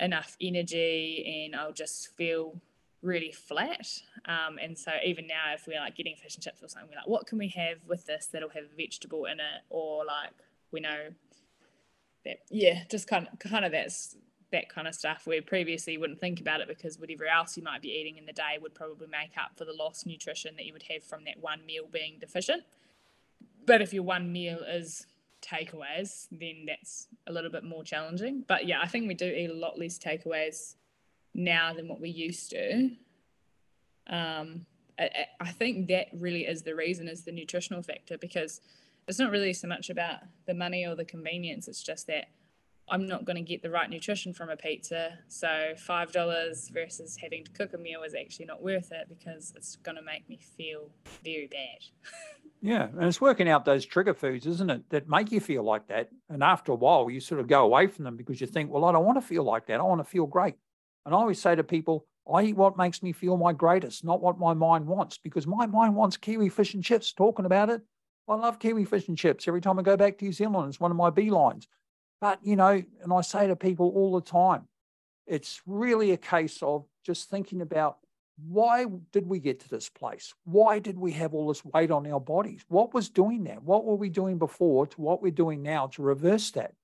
[0.00, 2.60] enough energy, and I'll just feel
[3.02, 3.88] really flat.
[4.26, 6.96] Um, and so even now, if we're like getting fish and chips or something, we're
[6.96, 9.62] like, what can we have with this that'll have a vegetable in it?
[9.70, 10.32] Or like
[10.72, 11.08] we know
[12.24, 14.16] that yeah, just kind of kind of that's
[14.56, 17.62] that kind of stuff where previously you wouldn't think about it because whatever else you
[17.62, 20.64] might be eating in the day would probably make up for the lost nutrition that
[20.64, 22.62] you would have from that one meal being deficient.
[23.66, 25.06] But if your one meal is
[25.42, 28.44] takeaways, then that's a little bit more challenging.
[28.48, 30.76] But yeah, I think we do eat a lot less takeaways
[31.34, 32.90] now than what we used to.
[34.08, 34.64] Um,
[34.98, 38.62] I, I think that really is the reason is the nutritional factor because
[39.06, 41.68] it's not really so much about the money or the convenience.
[41.68, 42.28] It's just that
[42.88, 45.18] I'm not going to get the right nutrition from a pizza.
[45.28, 49.52] So five dollars versus having to cook a meal is actually not worth it because
[49.56, 50.90] it's going to make me feel
[51.24, 52.10] very bad.
[52.62, 55.88] yeah, and it's working out those trigger foods, isn't it, that make you feel like
[55.88, 56.10] that.
[56.28, 58.84] And after a while, you sort of go away from them because you think, well,
[58.84, 59.80] I don't want to feel like that.
[59.80, 60.54] I want to feel great.
[61.04, 64.20] And I always say to people, I eat what makes me feel my greatest, not
[64.20, 67.12] what my mind wants, because my mind wants kiwi fish and chips.
[67.12, 67.82] Talking about it,
[68.28, 69.46] I love kiwi fish and chips.
[69.46, 71.66] Every time I go back to New Zealand, it's one of my beelines.
[72.20, 74.68] But, you know, and I say to people all the time,
[75.26, 77.98] it's really a case of just thinking about
[78.38, 80.34] why did we get to this place?
[80.44, 82.64] Why did we have all this weight on our bodies?
[82.68, 83.62] What was doing that?
[83.62, 86.74] What were we doing before to what we're doing now to reverse that?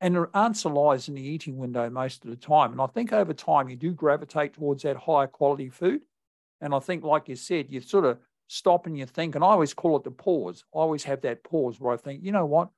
[0.00, 2.72] And the answer lies in the eating window most of the time.
[2.72, 6.02] And I think over time you do gravitate towards that higher quality food.
[6.60, 9.48] And I think, like you said, you sort of stop and you think, and I
[9.48, 10.64] always call it the pause.
[10.74, 12.70] I always have that pause where I think, you know what?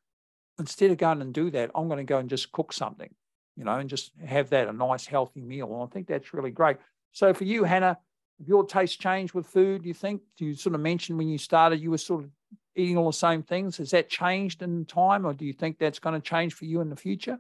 [0.61, 3.13] Instead of going and do that, I'm going to go and just cook something,
[3.57, 5.73] you know, and just have that a nice, healthy meal.
[5.73, 6.77] And I think that's really great.
[7.13, 7.99] So for you, Hannah,
[8.47, 10.23] your taste changed with food, you think?
[10.39, 12.31] You sort of mentioned when you started, you were sort of
[12.77, 13.79] eating all the same things.
[13.79, 16.81] Has that changed in time, or do you think that's going to change for you
[16.81, 17.39] in the future?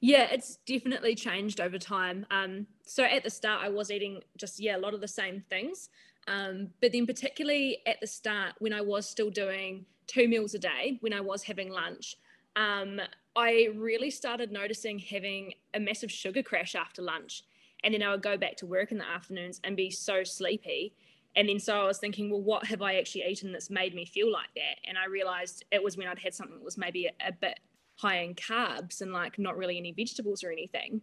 [0.00, 2.26] Yeah, it's definitely changed over time.
[2.30, 5.42] Um, so at the start, I was eating just yeah a lot of the same
[5.50, 5.90] things,
[6.26, 10.58] um, but then particularly at the start when I was still doing two meals a
[10.58, 12.16] day, when I was having lunch,
[12.56, 13.00] um,
[13.36, 17.44] I really started noticing having a massive sugar crash after lunch,
[17.84, 20.94] and then I would go back to work in the afternoons and be so sleepy
[21.36, 24.04] and then so I was thinking, well, what have I actually eaten that's made me
[24.04, 24.88] feel like that?
[24.88, 27.60] And I realized it was when I'd had something that was maybe a, a bit
[27.96, 31.00] high in carbs and like not really any vegetables or anything.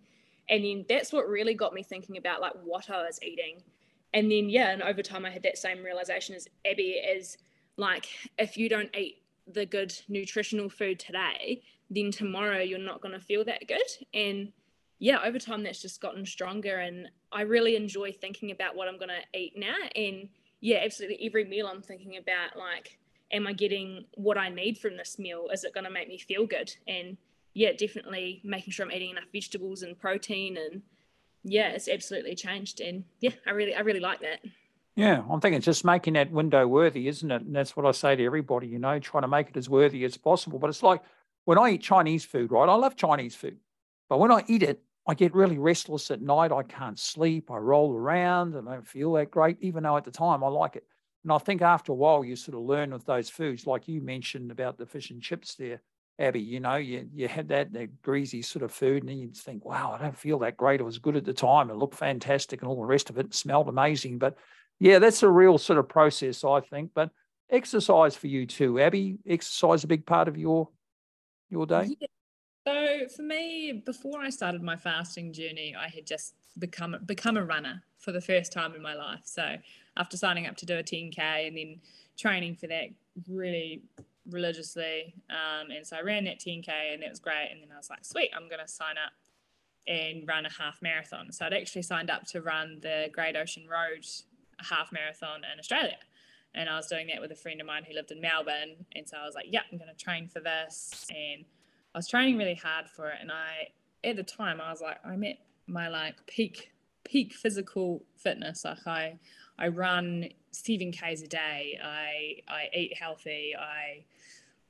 [0.49, 3.63] And then that's what really got me thinking about like what I was eating.
[4.13, 7.37] And then yeah, and over time I had that same realization as Abbey is
[7.77, 13.13] like if you don't eat the good nutritional food today, then tomorrow you're not going
[13.13, 14.05] to feel that good.
[14.13, 14.51] And
[14.99, 18.97] yeah, over time that's just gotten stronger and I really enjoy thinking about what I'm
[18.97, 19.75] going to eat now.
[19.95, 22.97] And yeah, absolutely every meal I'm thinking about like,
[23.31, 25.47] am I getting what I need from this meal?
[25.51, 26.75] Is it going to make me feel good?
[26.87, 27.17] And
[27.53, 30.81] yeah, definitely making sure I'm eating enough vegetables and protein and
[31.43, 32.81] yeah, it's absolutely changed.
[32.81, 34.39] And yeah, I really, I really like that.
[34.97, 37.43] Yeah, I'm thinking just making that window worthy, isn't it?
[37.43, 40.03] And that's what I say to everybody, you know, trying to make it as worthy
[40.05, 40.57] as possible.
[40.57, 41.03] But it's like
[41.45, 42.67] when I eat Chinese food, right?
[42.67, 43.57] I love Chinese food.
[44.09, 46.51] But when I eat it, I get really restless at night.
[46.51, 47.51] I can't sleep.
[47.51, 50.47] I roll around and I don't feel that great, even though at the time I
[50.47, 50.83] like it.
[51.23, 54.01] And I think after a while, you sort of learn with those foods, like you
[54.01, 55.79] mentioned about the fish and chips there,
[56.19, 56.41] Abbey.
[56.41, 59.95] You know, you, you had that, that greasy sort of food, and you'd think, wow,
[59.97, 60.79] I don't feel that great.
[60.79, 61.69] It was good at the time.
[61.69, 64.17] It looked fantastic, and all the rest of it smelled amazing.
[64.19, 64.37] But
[64.79, 66.91] yeah, that's a real sort of process, I think.
[66.93, 67.11] But
[67.49, 69.17] exercise for you too, Abbey.
[69.27, 70.69] Exercise a big part of your
[71.49, 71.95] your day.
[71.99, 72.07] Yeah.
[72.67, 77.45] So for me, before I started my fasting journey, I had just become become a
[77.45, 79.21] runner for the first time in my life.
[79.23, 79.55] So
[79.95, 81.79] after signing up to do a 10k and then
[82.17, 82.89] training for that
[83.29, 83.81] really
[84.29, 87.49] religiously, um, and so I ran that 10k and that was great.
[87.51, 89.13] And then I was like, sweet, I'm going to sign up
[89.87, 91.31] and run a half marathon.
[91.31, 94.05] So I'd actually signed up to run the Great Ocean Road
[94.59, 95.97] a half marathon in Australia.
[96.55, 98.85] And I was doing that with a friend of mine who lived in Melbourne.
[98.95, 101.05] And so I was like, yeah, I'm going to train for this.
[101.09, 101.45] And
[101.93, 103.17] I was training really hard for it.
[103.21, 103.69] And I,
[104.03, 106.71] at the time, I was like, I'm at my like peak,
[107.03, 108.65] peak physical fitness.
[108.65, 109.19] Like I,
[109.59, 111.79] I run seven Ks a day.
[111.83, 113.53] I, I eat healthy.
[113.57, 114.03] I,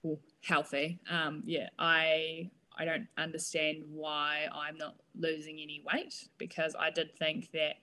[0.04, 1.00] well, healthy.
[1.10, 7.18] Um, yeah, I, I don't understand why I'm not losing any weight because I did
[7.18, 7.76] think that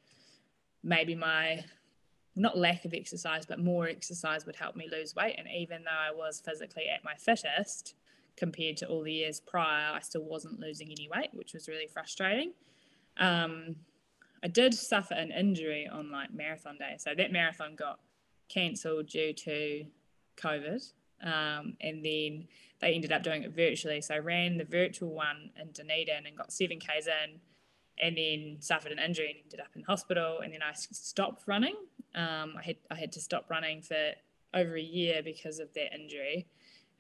[0.83, 1.65] maybe my
[2.37, 5.37] not lack of exercise, but more exercise would help me lose weight.
[5.39, 7.95] And even though I was physically at my fittest
[8.37, 11.87] compared to all the years prior, I still wasn't losing any weight, which was really
[11.87, 12.53] frustrating.
[13.19, 13.77] Um,
[14.43, 16.97] I did suffer an injury on like marathon day.
[16.99, 18.01] So that marathon got
[18.49, 19.85] cancelled due to
[20.37, 20.93] COVID.
[21.23, 22.49] Um, and then
[22.81, 24.01] they ended up doing it virtually.
[24.03, 27.41] So I ran the virtual one in Dunedin and got seven Ks in
[28.03, 30.41] and then suffered an injury and ended up in hospital.
[30.41, 31.77] And then I stopped running.
[32.15, 34.13] Um, I had I had to stop running for
[34.55, 36.47] over a year because of that injury,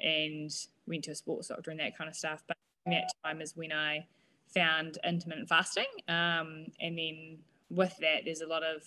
[0.01, 0.51] and
[0.87, 2.43] went to a sports doctor and that kind of stuff.
[2.47, 4.07] But that time is when I
[4.53, 7.39] found intermittent fasting, um, and then
[7.71, 8.83] with that, there's a lot of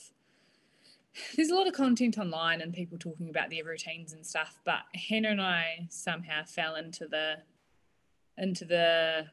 [1.36, 4.60] there's a lot of content online and people talking about their routines and stuff.
[4.66, 7.38] But Hannah and I somehow fell into the
[8.38, 9.28] into the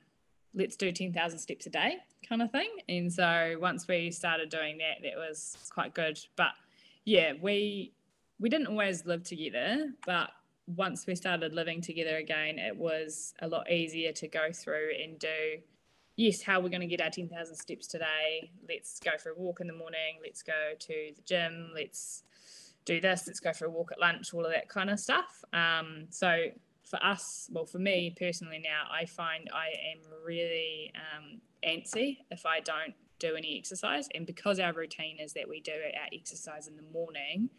[0.54, 1.96] let's do 10,000 steps a day
[2.28, 2.70] kind of thing.
[2.88, 6.18] And so once we started doing that, that was quite good.
[6.36, 6.52] But
[7.04, 7.92] yeah, we
[8.40, 10.30] we didn't always live together, but
[10.66, 15.18] once we started living together again, it was a lot easier to go through and
[15.18, 15.60] do
[16.16, 18.50] yes, how we're going to get our 10,000 steps today.
[18.68, 20.18] Let's go for a walk in the morning.
[20.22, 21.70] Let's go to the gym.
[21.74, 22.22] Let's
[22.84, 23.24] do this.
[23.26, 25.44] Let's go for a walk at lunch, all of that kind of stuff.
[25.52, 26.46] Um, so
[26.88, 32.46] for us, well, for me personally now, I find I am really um, antsy if
[32.46, 34.08] I don't do any exercise.
[34.14, 37.50] And because our routine is that we do our exercise in the morning,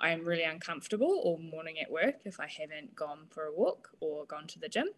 [0.00, 3.90] I am really uncomfortable all morning at work if I haven't gone for a walk
[4.00, 4.88] or gone to the gym.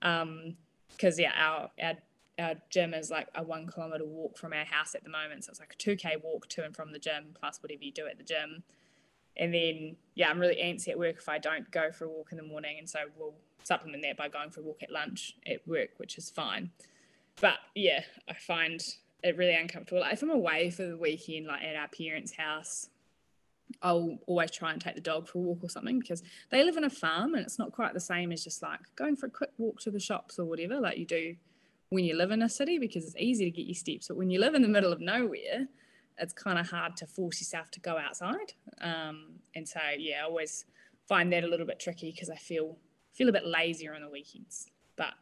[0.00, 1.94] Because, um, yeah, our, our
[2.38, 5.44] our gym is like a one kilometer walk from our house at the moment.
[5.44, 8.06] So it's like a 2K walk to and from the gym, plus whatever you do
[8.06, 8.64] at the gym.
[9.36, 12.28] And then, yeah, I'm really antsy at work if I don't go for a walk
[12.30, 12.76] in the morning.
[12.78, 16.18] And so we'll supplement that by going for a walk at lunch at work, which
[16.18, 16.70] is fine.
[17.40, 18.80] But yeah, I find
[19.24, 20.02] it really uncomfortable.
[20.02, 22.90] Like if I'm away for the weekend, like at our parents' house,
[23.82, 26.76] I'll always try and take the dog for a walk or something because they live
[26.76, 29.30] in a farm and it's not quite the same as just like going for a
[29.30, 31.34] quick walk to the shops or whatever, like you do
[31.88, 34.08] when you live in a city because it's easy to get your steps.
[34.08, 35.66] But when you live in the middle of nowhere,
[36.18, 38.52] it's kind of hard to force yourself to go outside.
[38.82, 40.66] Um, and so, yeah, I always
[41.08, 42.76] find that a little bit tricky because I feel
[43.14, 44.66] feel a bit lazier on the weekends.
[44.96, 45.14] But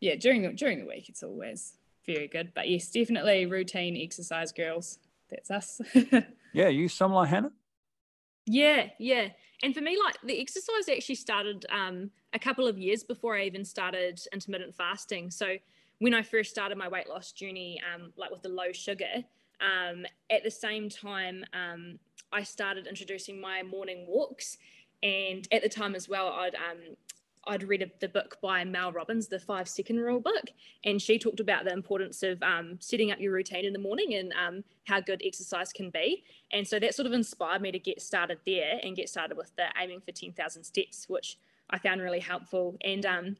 [0.00, 1.74] yeah, during the during the week, it's always
[2.06, 2.52] very good.
[2.54, 4.98] But yes, definitely routine exercise, girls.
[5.30, 5.80] That's us.
[6.52, 7.52] yeah, you similar, Hannah?
[8.46, 9.28] Yeah, yeah.
[9.62, 13.44] And for me, like the exercise actually started um, a couple of years before I
[13.44, 15.30] even started intermittent fasting.
[15.30, 15.56] So
[15.98, 19.24] when I first started my weight loss journey, um, like with the low sugar,
[19.60, 21.98] um, at the same time, um,
[22.32, 24.56] I started introducing my morning walks.
[25.02, 26.96] And at the time as well, I'd um,
[27.46, 30.50] I'd read a, the book by Mel Robbins, the Five Second Rule book,
[30.84, 34.14] and she talked about the importance of um, setting up your routine in the morning
[34.14, 36.24] and um, how good exercise can be.
[36.52, 39.54] And so that sort of inspired me to get started there and get started with
[39.56, 41.38] the aiming for 10,000 steps, which
[41.70, 42.76] I found really helpful.
[42.84, 43.36] And um,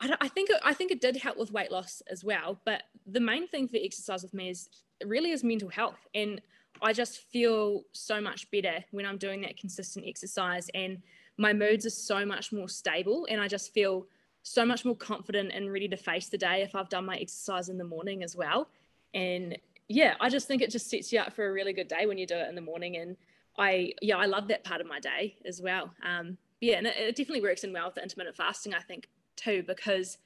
[0.00, 2.60] I, I think I think it did help with weight loss as well.
[2.64, 4.68] But the main thing for exercise with me is
[5.04, 6.40] really is mental health, and
[6.82, 11.02] I just feel so much better when I'm doing that consistent exercise, and
[11.36, 14.06] my moods are so much more stable, and I just feel
[14.42, 17.68] so much more confident and ready to face the day if I've done my exercise
[17.68, 18.68] in the morning as well.
[19.14, 19.56] And
[19.88, 22.18] yeah, I just think it just sets you up for a really good day when
[22.18, 22.96] you do it in the morning.
[22.96, 23.16] And
[23.56, 25.90] I, yeah, I love that part of my day as well.
[26.02, 29.08] Um, yeah, and it, it definitely works in well with the intermittent fasting, I think,
[29.36, 30.18] too because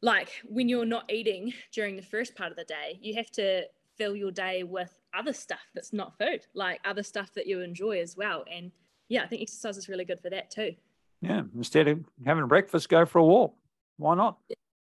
[0.00, 3.62] like when you're not eating during the first part of the day you have to
[3.96, 8.00] fill your day with other stuff that's not food like other stuff that you enjoy
[8.00, 8.72] as well and
[9.10, 10.74] yeah i think exercise is really good for that too
[11.20, 13.54] yeah instead of having breakfast go for a walk
[13.98, 14.38] why not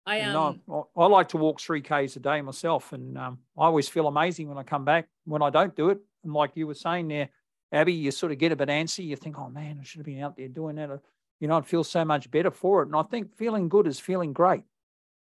[0.06, 3.64] I um, know, I like to walk three k's a day myself, and um, I
[3.64, 5.08] always feel amazing when I come back.
[5.24, 7.30] When I don't do it, and like you were saying there,
[7.72, 9.06] Abbey, you sort of get a bit antsy.
[9.06, 11.00] You think, "Oh man, I should have been out there doing that."
[11.40, 12.86] you know, I'd feel so much better for it.
[12.86, 14.62] And I think feeling good is feeling great.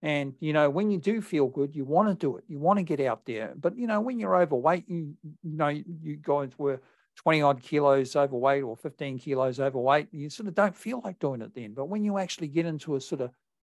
[0.02, 2.44] And, you know, when you do feel good, you want to do it.
[2.48, 3.52] You want to get out there.
[3.56, 6.80] But, you know, when you're overweight, you, you know, you guys were
[7.18, 11.42] 20 odd kilos overweight or 15 kilos overweight, you sort of don't feel like doing
[11.42, 11.74] it then.
[11.74, 13.30] But when you actually get into a sort of,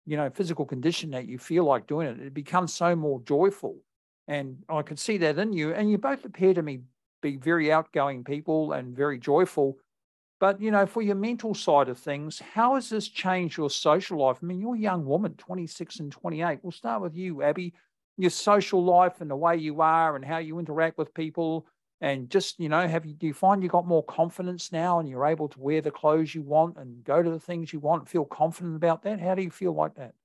[0.05, 3.77] you know, physical condition that you feel like doing it, it becomes so more joyful.
[4.27, 5.73] And I could see that in you.
[5.73, 6.81] And you both appear to me
[7.23, 9.77] be very outgoing people and very joyful.
[10.39, 14.19] But, you know, for your mental side of things, how has this changed your social
[14.19, 14.37] life?
[14.41, 16.59] I mean, you're a young woman, 26 and 28.
[16.61, 17.73] We'll start with you, Abbey.
[18.17, 21.65] Your social life and the way you are and how you interact with people.
[22.01, 25.07] And just, you know, have you do you find you got more confidence now and
[25.07, 28.09] you're able to wear the clothes you want and go to the things you want
[28.09, 29.19] feel confident about that?
[29.19, 30.15] How do you feel like that?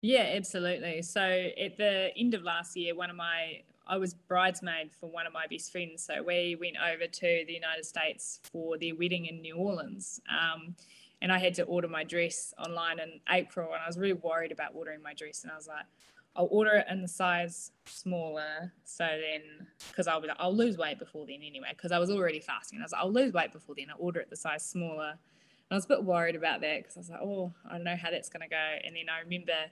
[0.00, 1.02] Yeah, absolutely.
[1.02, 5.26] So at the end of last year, one of my I was bridesmaid for one
[5.26, 6.04] of my best friends.
[6.04, 10.20] So we went over to the United States for their wedding in New Orleans.
[10.30, 10.76] Um,
[11.20, 13.72] and I had to order my dress online in April.
[13.72, 15.42] And I was really worried about ordering my dress.
[15.42, 15.84] And I was like,
[16.34, 18.72] I'll order it in the size smaller.
[18.84, 22.10] So then, because I'll be like, I'll lose weight before then anyway, because I was
[22.10, 22.78] already fasting.
[22.80, 23.86] I was like, I'll lose weight before then.
[23.90, 25.10] I'll order it the size smaller.
[25.10, 25.18] And
[25.70, 27.96] I was a bit worried about that because I was like, oh, I don't know
[27.96, 28.78] how that's going to go.
[28.84, 29.70] And then I remember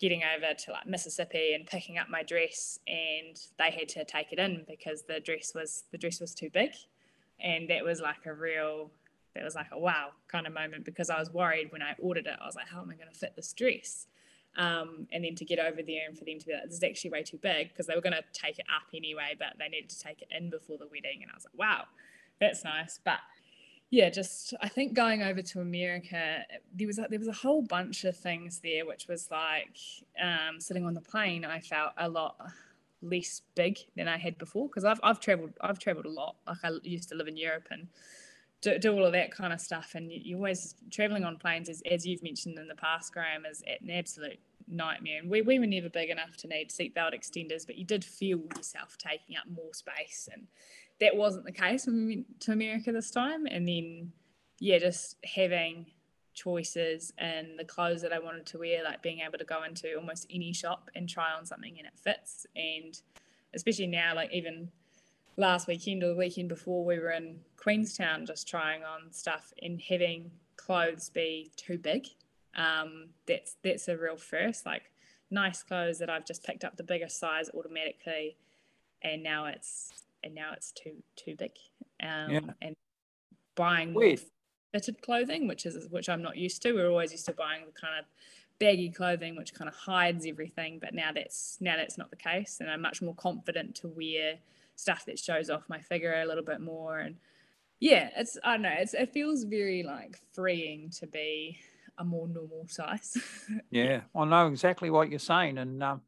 [0.00, 4.32] getting over to like Mississippi and picking up my dress and they had to take
[4.32, 6.70] it in because the dress was the dress was too big
[7.38, 8.90] and that was like a real
[9.34, 12.26] that was like a wow kind of moment because I was worried when I ordered
[12.26, 14.06] it I was like how am I going to fit this dress
[14.56, 16.82] um, and then to get over there and for them to be like this is
[16.82, 19.68] actually way too big because they were going to take it up anyway but they
[19.68, 21.84] needed to take it in before the wedding and I was like wow
[22.40, 23.20] that's nice but
[23.90, 27.60] yeah, just I think going over to America, there was a, there was a whole
[27.60, 29.76] bunch of things there, which was like
[30.22, 31.44] um, sitting on the plane.
[31.44, 32.36] I felt a lot
[33.02, 36.36] less big than I had before because I've I've traveled I've traveled a lot.
[36.46, 37.88] Like I used to live in Europe and
[38.60, 39.92] do, do all of that kind of stuff.
[39.94, 43.44] And you, you always traveling on planes, as, as you've mentioned in the past, Graeme,
[43.50, 44.38] is an absolute
[44.68, 45.20] nightmare.
[45.20, 48.40] And we, we were never big enough to need seatbelt extenders, but you did feel
[48.56, 50.46] yourself taking up more space and
[51.00, 53.46] that wasn't the case when we went to America this time.
[53.46, 54.12] And then,
[54.58, 55.86] yeah, just having
[56.34, 59.94] choices and the clothes that I wanted to wear, like being able to go into
[59.96, 62.46] almost any shop and try on something and it fits.
[62.54, 63.00] And
[63.54, 64.70] especially now, like even
[65.40, 69.80] last weekend or the weekend before, we were in Queenstown just trying on stuff and
[69.80, 72.06] having clothes be too big.
[72.54, 74.66] Um, that's that's a real first.
[74.66, 74.92] Like
[75.30, 78.36] nice clothes that I've just picked up the bigger size automatically,
[79.02, 81.52] and now it's and now it's too too big.
[82.02, 82.40] Um, yeah.
[82.60, 82.76] And
[83.54, 84.16] buying more
[84.72, 86.72] fitted clothing, which is which I'm not used to.
[86.72, 88.04] We're always used to buying the kind of
[88.58, 92.58] baggy clothing which kind of hides everything, but now that's now that's not the case,
[92.60, 94.34] and I'm much more confident to wear
[94.80, 96.98] stuff that shows off my figure a little bit more.
[96.98, 97.16] And
[97.78, 101.58] yeah, it's I don't know, it's it feels very like freeing to be
[101.98, 103.16] a more normal size.
[103.70, 106.00] yeah, I know exactly what you're saying, and um,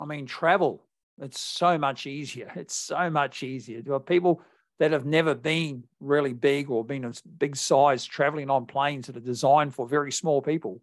[0.00, 0.86] I mean travel
[1.20, 2.52] it's so much easier.
[2.56, 3.82] It's so much easier.
[3.82, 4.42] There are people
[4.78, 9.16] that have never been really big or been a big size traveling on planes that
[9.16, 10.82] are designed for very small people.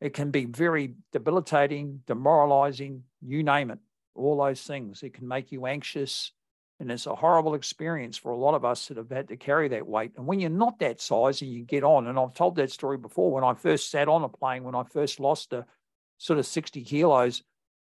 [0.00, 3.78] It can be very debilitating, demoralizing, you name it,
[4.14, 5.02] all those things.
[5.02, 6.32] It can make you anxious.
[6.80, 9.68] And it's a horrible experience for a lot of us that have had to carry
[9.68, 10.12] that weight.
[10.16, 12.96] And when you're not that size and you get on, and I've told that story
[12.96, 15.66] before, when I first sat on a plane, when I first lost a
[16.16, 17.42] sort of 60 kilos,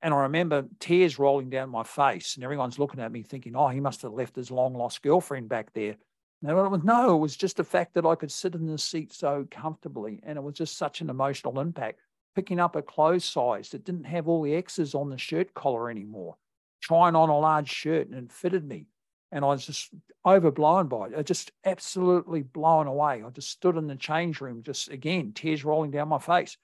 [0.01, 3.69] and I remember tears rolling down my face, and everyone's looking at me thinking, oh,
[3.69, 5.97] he must have left his long lost girlfriend back there.
[6.41, 8.79] No, it was, no, it was just the fact that I could sit in the
[8.79, 10.21] seat so comfortably.
[10.23, 12.01] And it was just such an emotional impact.
[12.35, 15.91] Picking up a clothes size that didn't have all the X's on the shirt collar
[15.91, 16.37] anymore,
[16.81, 18.87] trying on a large shirt and it fitted me.
[19.31, 19.91] And I was just
[20.27, 21.13] overblown by it.
[21.19, 23.23] I just absolutely blown away.
[23.27, 26.57] I just stood in the change room, just again, tears rolling down my face.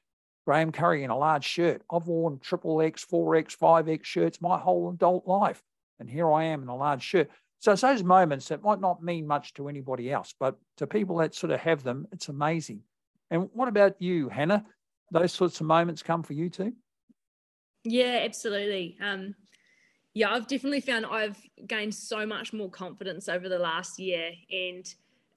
[0.46, 1.82] Graeme Currie in a large shirt.
[1.90, 5.62] I've worn triple X, 4X, 5X shirts my whole adult life.
[5.98, 7.30] And here I am in a large shirt.
[7.60, 11.16] So it's those moments that might not mean much to anybody else, but to people
[11.18, 12.82] that sort of have them, it's amazing.
[13.30, 14.66] And what about you, Hannah?
[15.10, 16.74] Those sorts of moments come for you too?
[17.84, 18.98] Yeah, absolutely.
[19.02, 19.34] Um,
[20.14, 21.36] yeah, I've definitely found I've
[21.66, 24.30] gained so much more confidence over the last year.
[24.50, 24.86] And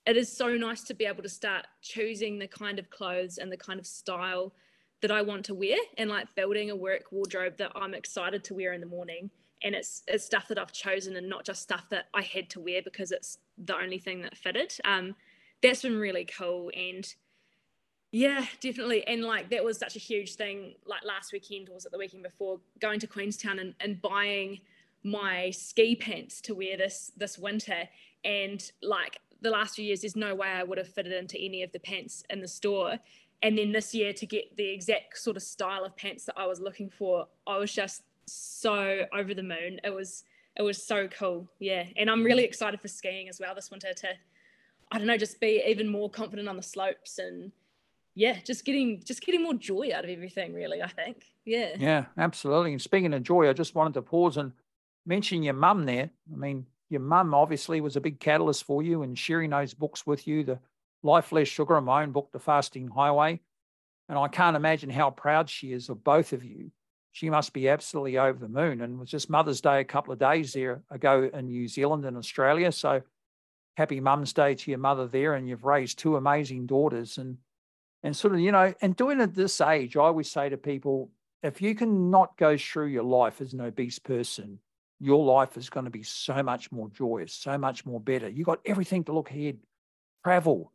[0.06, 3.52] it is so nice to be able to start choosing the kind of clothes and
[3.52, 4.54] the kind of style
[5.02, 8.54] that I want to wear and like building a work wardrobe that I'm excited to
[8.54, 9.32] wear in the morning.
[9.64, 12.60] And it's, it's stuff that I've chosen and not just stuff that I had to
[12.60, 14.74] wear because it's the only thing that fitted.
[14.86, 15.16] Um,
[15.64, 16.72] that's been really cool.
[16.76, 17.12] And
[18.12, 19.06] yeah, definitely.
[19.08, 20.76] And like that was such a huge thing.
[20.86, 24.60] Like last weekend, or was it the weekend before, going to Queenstown and, and buying
[25.04, 27.88] my ski pants to wear this this winter.
[28.24, 31.64] And like the last few years, there's no way I would have fitted into any
[31.64, 33.00] of the pants in the store
[33.44, 36.48] and then this year to get the exact sort of style of pants that I
[36.48, 39.80] was looking for, I was just so over the moon.
[39.84, 40.24] It was
[40.56, 41.86] it was so cool, yeah.
[41.98, 44.08] And I'm really excited for skiing as well this winter to,
[44.92, 47.52] I don't know, just be even more confident on the slopes and
[48.18, 50.52] yeah, just getting just getting more joy out of everything.
[50.52, 51.76] Really, I think, yeah.
[51.78, 52.72] Yeah, absolutely.
[52.72, 54.54] And speaking of joy, I just wanted to pause and
[55.06, 56.10] mention your mum there.
[56.34, 60.08] I mean, your mum obviously was a big catalyst for you and sharing those books
[60.08, 60.60] with you, the
[61.04, 63.40] Life Less Sugar and my own book, The Fasting Highway.
[64.10, 66.72] And I can't imagine how proud she is of both of you.
[67.12, 68.82] She must be absolutely over the moon.
[68.82, 72.04] And it was just Mother's Day a couple of days there ago in New Zealand
[72.06, 72.72] and Australia.
[72.72, 73.04] So
[73.76, 75.36] happy Mum's Day to your mother there.
[75.36, 77.20] And you've raised two amazing daughters.
[77.20, 77.38] And
[78.04, 81.10] and sort of, you know, and doing it this age, I always say to people,
[81.44, 84.60] if you can not go through your life as an obese person,
[85.00, 88.28] your life is going to be so much more joyous, so much more better.
[88.28, 89.60] You got everything to look ahead.
[90.24, 90.74] Travel,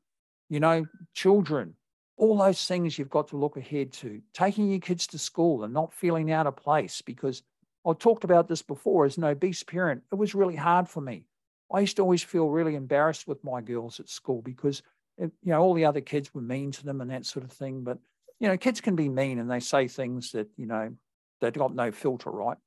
[0.48, 1.74] you know, children,
[2.16, 4.20] all those things you've got to look ahead to.
[4.32, 7.42] Taking your kids to school and not feeling out of place because
[7.86, 10.02] I talked about this before as an obese parent.
[10.12, 11.24] It was really hard for me.
[11.72, 14.82] I used to always feel really embarrassed with my girls at school because
[15.18, 17.84] you know all the other kids were mean to them and that sort of thing.
[17.84, 17.98] But
[18.40, 20.94] you know, kids can be mean and they say things that you know
[21.40, 22.58] they've got no filter, right?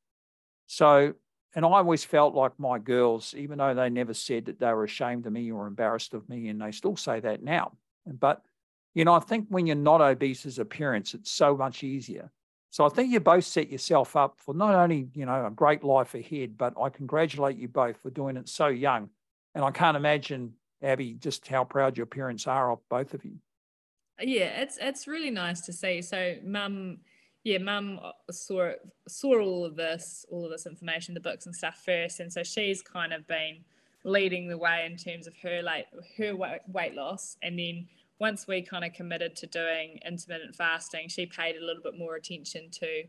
[0.67, 1.13] So
[1.55, 4.83] and I always felt like my girls, even though they never said that they were
[4.83, 7.71] ashamed of me or embarrassed of me, and they still say that now.
[8.05, 8.41] But,
[8.93, 12.29] you know, I think when you're not obese as a parent, it's so much easier.
[12.71, 15.81] So I think you both set yourself up for not only, you know, a great
[15.81, 19.09] life ahead, but I congratulate you both for doing it so young.
[19.55, 20.55] And I can't imagine,
[20.85, 23.37] Abbey, just how proud your parents are of both of you.
[24.21, 26.01] Yeah, it's it's really nice to see.
[26.01, 26.99] So mum
[27.43, 28.71] yeah, mum uh, saw
[29.07, 32.43] saw all of this, all of this information, the books and stuff first, and so
[32.43, 33.57] she's kind of been
[34.03, 37.87] leading the way in terms of her like her weight loss, and then
[38.19, 42.15] once we kind of committed to doing intermittent fasting, she paid a little bit more
[42.15, 43.03] attention to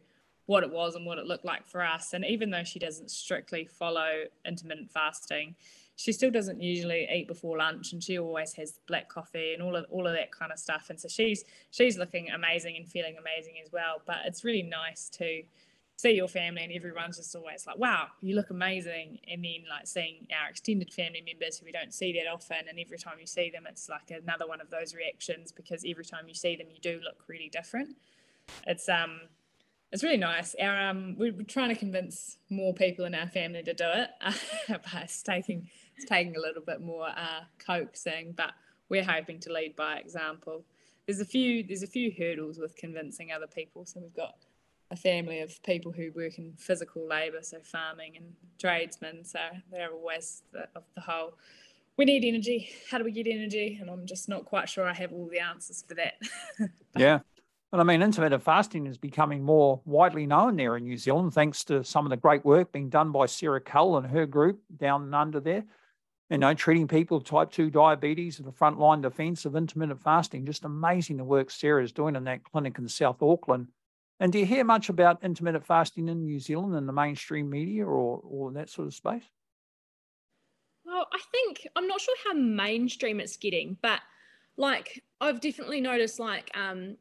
[0.46, 2.12] what it was and what it looked like for us.
[2.12, 5.54] And even though she doesn't strictly follow intermittent fasting,
[5.96, 9.74] she still doesn't usually eat before lunch and she always has black coffee and all
[9.74, 10.86] of all of that kind of stuff.
[10.90, 14.02] And so she's she's looking amazing and feeling amazing as well.
[14.06, 15.42] But it's really nice to
[15.98, 19.18] see your family and everyone's just always like wow you look amazing.
[19.26, 22.78] And then like seeing our extended family members who we don't see that often and
[22.78, 26.28] every time you see them it's like another one of those reactions because every time
[26.28, 27.96] you see them you do look really different.
[28.66, 29.20] It's um
[29.92, 30.54] it's really nice.
[30.60, 34.10] Our um, we're trying to convince more people in our family to do it,
[34.68, 38.52] but it's taking it's taking a little bit more uh, coaxing, but
[38.88, 40.64] we're hoping to lead by example.
[41.06, 43.86] There's a few there's a few hurdles with convincing other people.
[43.86, 44.36] So we've got
[44.90, 48.26] a family of people who work in physical labour, so farming and
[48.58, 49.24] tradesmen.
[49.24, 49.40] So
[49.72, 51.34] they're always the, of the whole.
[51.96, 52.68] We need energy.
[52.90, 53.78] How do we get energy?
[53.80, 56.14] And I'm just not quite sure I have all the answers for that.
[56.96, 57.20] yeah.
[57.72, 61.64] And I mean, intermittent fasting is becoming more widely known there in New Zealand, thanks
[61.64, 65.12] to some of the great work being done by Sarah Cull and her group down
[65.14, 65.64] under there
[66.30, 70.44] you know, treating people with type 2 diabetes and the frontline defense of intermittent fasting.
[70.44, 73.68] Just amazing the work Sarah is doing in that clinic in South Auckland.
[74.18, 77.84] And do you hear much about intermittent fasting in New Zealand in the mainstream media
[77.84, 79.24] or, or that sort of space?
[80.84, 84.00] Well, I think I'm not sure how mainstream it's getting, but
[84.56, 86.96] like I've definitely noticed, like um,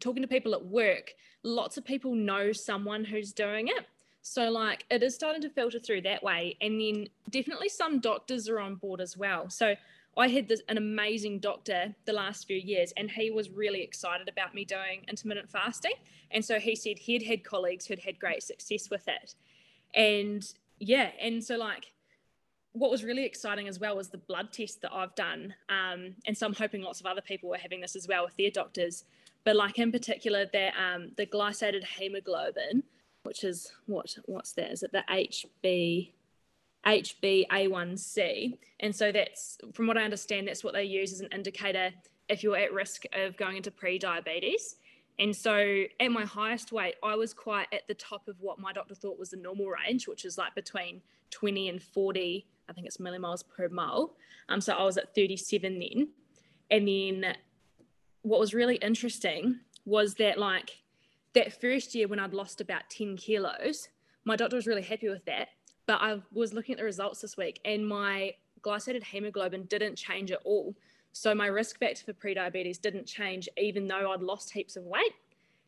[0.00, 1.12] talking to people at work,
[1.42, 3.86] lots of people know someone who's doing it.
[4.22, 6.56] So, like, it is starting to filter through that way.
[6.60, 9.48] And then definitely some doctors are on board as well.
[9.48, 9.74] So,
[10.16, 14.28] I had this, an amazing doctor the last few years, and he was really excited
[14.28, 15.92] about me doing intermittent fasting.
[16.32, 19.34] And so he said he'd had colleagues who'd had great success with it.
[19.94, 20.44] And
[20.80, 21.92] yeah, and so like
[22.72, 25.54] what was really exciting as well was the blood test that I've done.
[25.68, 28.36] Um, and so I'm hoping lots of other people are having this as well with
[28.36, 29.04] their doctors.
[29.44, 32.82] But like in particular, that um, the glycated hemoglobin
[33.28, 34.72] which is what what's that?
[34.72, 36.12] Is it the HB
[36.86, 38.58] HbA1c?
[38.80, 41.90] And so that's from what I understand, that's what they use as an indicator
[42.30, 44.76] if you're at risk of going into pre-diabetes.
[45.18, 48.72] And so at my highest weight, I was quite at the top of what my
[48.72, 52.86] doctor thought was the normal range, which is like between 20 and 40, I think
[52.86, 54.16] it's millimoles per mole.
[54.48, 56.08] Um, so I was at 37 then.
[56.70, 57.36] And then
[58.22, 60.78] what was really interesting was that like
[61.38, 63.88] that first year when I'd lost about 10 kilos,
[64.24, 65.50] my doctor was really happy with that.
[65.86, 70.32] But I was looking at the results this week and my glycated hemoglobin didn't change
[70.32, 70.74] at all.
[71.12, 75.14] So my risk factor for prediabetes didn't change even though I'd lost heaps of weight.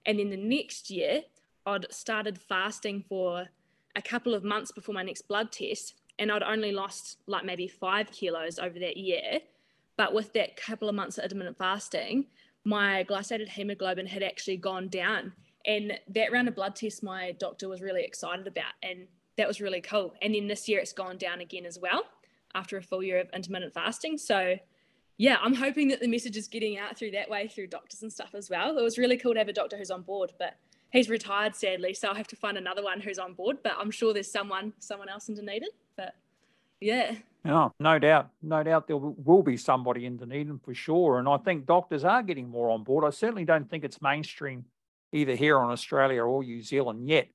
[0.06, 1.22] And then the next year,
[1.64, 3.46] I'd started fasting for
[3.94, 7.68] a couple of months before my next blood test, and I'd only lost like maybe
[7.68, 9.40] five kilos over that year.
[9.96, 12.26] But with that couple of months of intermittent fasting,
[12.64, 15.32] my glycated hemoglobin had actually gone down.
[15.66, 19.06] And that round of blood tests, my doctor was really excited about, and
[19.36, 20.14] that was really cool.
[20.22, 22.04] And then this year, it's gone down again as well
[22.54, 24.18] after a full year of intermittent fasting.
[24.18, 24.56] So,
[25.18, 28.12] yeah, I'm hoping that the message is getting out through that way through doctors and
[28.12, 28.76] stuff as well.
[28.78, 30.56] It was really cool to have a doctor who's on board, but
[30.92, 33.58] he's retired sadly, so I'll have to find another one who's on board.
[33.62, 35.68] But I'm sure there's someone someone else in Dunedin.
[35.96, 36.14] But
[36.80, 37.16] Yeah.
[37.44, 38.30] Yeah, no doubt.
[38.42, 41.18] No doubt there will be somebody in Dunedin for sure.
[41.18, 43.04] And I think doctors are getting more on board.
[43.04, 44.64] I certainly don't think it's mainstream
[45.12, 47.28] either here in Australia or New Zealand yet.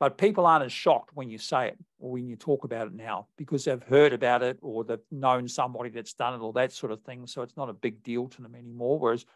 [0.00, 2.94] But people aren't as shocked when you say it or when you talk about it
[2.94, 6.72] now because they've heard about it or they've known somebody that's done it or that
[6.72, 7.26] sort of thing.
[7.26, 9.00] So it's not a big deal to them anymore.
[9.00, 9.26] Whereas,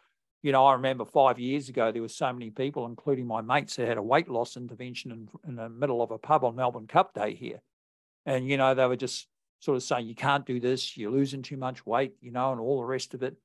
[0.41, 3.75] you know, I remember five years ago, there were so many people, including my mates,
[3.75, 6.87] that had a weight loss intervention in, in the middle of a pub on Melbourne
[6.87, 7.59] Cup Day here.
[8.25, 9.27] And, you know, they were just
[9.59, 12.61] sort of saying, you can't do this, you're losing too much weight, you know, and
[12.61, 13.35] all the rest of it.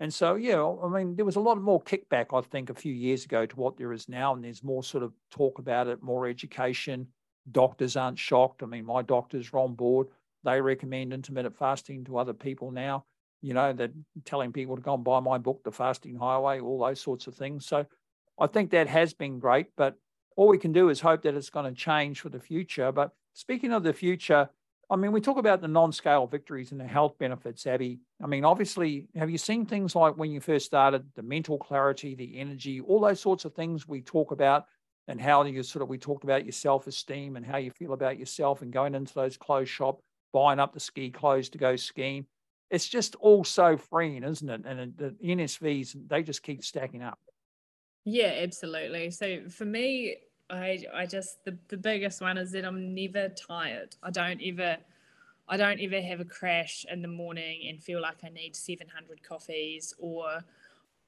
[0.00, 2.92] And so, yeah, I mean, there was a lot more kickback, I think, a few
[2.92, 4.34] years ago to what there is now.
[4.34, 7.06] And there's more sort of talk about it, more education.
[7.50, 8.62] Doctors aren't shocked.
[8.62, 10.08] I mean, my doctors are on board.
[10.42, 13.04] They recommend intermittent fasting to other people now.
[13.40, 13.92] You know, they're
[14.24, 17.34] telling people to go and buy my book, The Fasting Highway, all those sorts of
[17.34, 17.66] things.
[17.66, 17.86] So
[18.40, 19.66] I think that has been great.
[19.76, 19.96] But
[20.36, 22.90] all we can do is hope that it's going to change for the future.
[22.90, 24.48] But speaking of the future,
[24.90, 28.00] I mean, we talk about the non-scale victories and the health benefits, Abbey.
[28.22, 32.14] I mean, obviously, have you seen things like when you first started, the mental clarity,
[32.14, 34.66] the energy, all those sorts of things we talk about,
[35.08, 38.18] and how you sort of we talked about your self-esteem and how you feel about
[38.18, 40.00] yourself, and going into those clothes shop,
[40.32, 42.26] buying up the ski clothes to go skiing.
[42.70, 44.62] It's just all so freeing, isn't it?
[44.64, 47.18] And the NSVs they just keep stacking up.
[48.04, 49.10] Yeah, absolutely.
[49.10, 50.16] So for me,
[50.50, 53.96] I I just the, the biggest one is that I'm never tired.
[54.02, 54.76] I don't ever
[55.48, 59.22] I don't ever have a crash in the morning and feel like I need 700
[59.22, 60.42] coffees or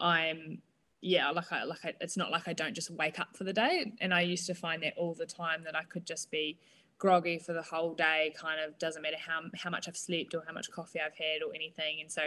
[0.00, 0.62] I'm
[1.00, 3.52] yeah like I like I, it's not like I don't just wake up for the
[3.52, 3.92] day.
[4.00, 6.58] And I used to find that all the time that I could just be
[6.98, 10.42] groggy for the whole day kind of doesn't matter how how much I've slept or
[10.46, 12.00] how much coffee I've had or anything.
[12.00, 12.22] And so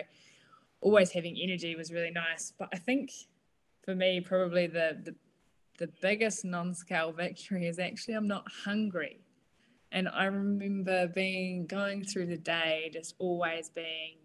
[0.82, 2.54] always having energy was really nice.
[2.58, 3.12] But I think
[3.84, 5.16] for me probably the the
[5.80, 9.22] the biggest non-scale victory is actually I'm not hungry.
[9.92, 14.18] And I remember being going through the day, just always being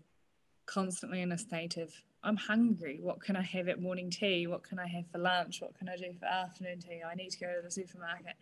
[0.66, 1.90] constantly in a state of
[2.22, 2.98] I'm hungry.
[3.00, 4.46] What can I have at morning tea?
[4.46, 5.60] What can I have for lunch?
[5.60, 7.02] What can I do for afternoon tea?
[7.06, 8.34] I need to go to the supermarket.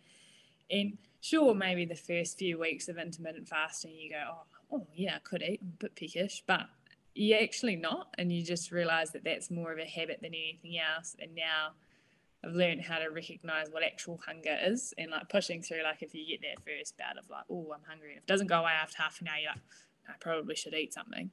[0.71, 5.17] And sure, maybe the first few weeks of intermittent fasting, you go, oh, oh yeah,
[5.17, 5.59] I could eat.
[5.61, 6.67] I'm a bit peckish, but
[7.13, 8.07] you're actually not.
[8.17, 11.17] And you just realize that that's more of a habit than anything else.
[11.19, 11.73] And now
[12.43, 15.83] I've learned how to recognize what actual hunger is and like pushing through.
[15.83, 18.27] Like if you get that first bout of like, oh, I'm hungry, and if it
[18.27, 19.61] doesn't go away after half an hour, you're like,
[20.09, 21.31] I probably should eat something.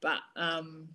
[0.00, 0.88] But um,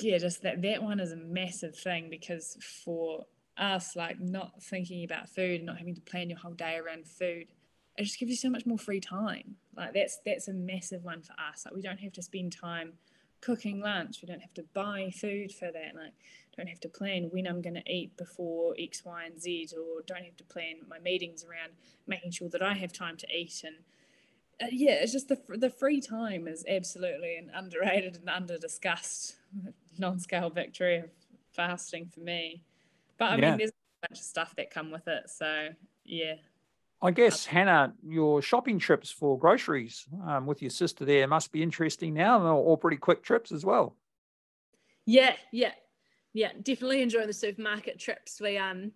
[0.00, 3.26] yeah, just that that one is a massive thing because for
[3.56, 7.06] us, like not thinking about food and not having to plan your whole day around
[7.06, 7.46] food,
[7.96, 9.56] it just gives you so much more free time.
[9.76, 11.64] Like that's that's a massive one for us.
[11.64, 12.94] Like we don't have to spend time
[13.40, 14.20] cooking lunch.
[14.22, 15.94] We don't have to buy food for that.
[15.94, 16.12] Like
[16.56, 20.02] don't have to plan when I'm going to eat before X, Y, and Z, or
[20.06, 21.72] don't have to plan my meetings around
[22.06, 23.62] making sure that I have time to eat.
[23.64, 23.76] And
[24.62, 29.36] uh, yeah, it's just the the free time is absolutely an underrated and under discussed
[29.98, 31.10] non scale victory of
[31.52, 32.64] fasting for me.
[33.18, 33.50] But I yeah.
[33.50, 35.30] mean, there's a bunch of stuff that come with it.
[35.30, 35.68] So
[36.04, 36.34] yeah.
[37.04, 41.60] I guess Hannah, your shopping trips for groceries um, with your sister there must be
[41.60, 43.96] interesting now, or, or pretty quick trips as well.
[45.04, 45.72] Yeah, yeah,
[46.32, 48.40] yeah, definitely enjoy the supermarket trips.
[48.40, 48.92] We um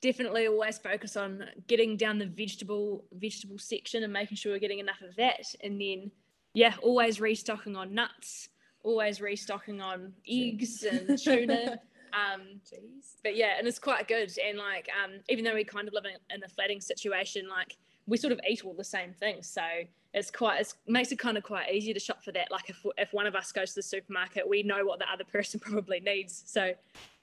[0.00, 4.78] definitely always focus on getting down the vegetable vegetable section and making sure we're getting
[4.78, 5.54] enough of that.
[5.62, 6.10] And then
[6.54, 8.48] yeah, always restocking on nuts,
[8.82, 11.80] always restocking on eggs and tuna.
[12.14, 13.16] Um, Jeez.
[13.22, 14.32] but yeah, and it's quite good.
[14.42, 17.76] And like, um, even though we kind of live in, in a flatting situation, like
[18.06, 19.46] we sort of eat all the same things.
[19.46, 19.60] So
[20.18, 22.50] it's quite it makes it kind of quite easy to shop for that.
[22.50, 25.24] Like if if one of us goes to the supermarket, we know what the other
[25.32, 26.42] person probably needs.
[26.46, 26.72] So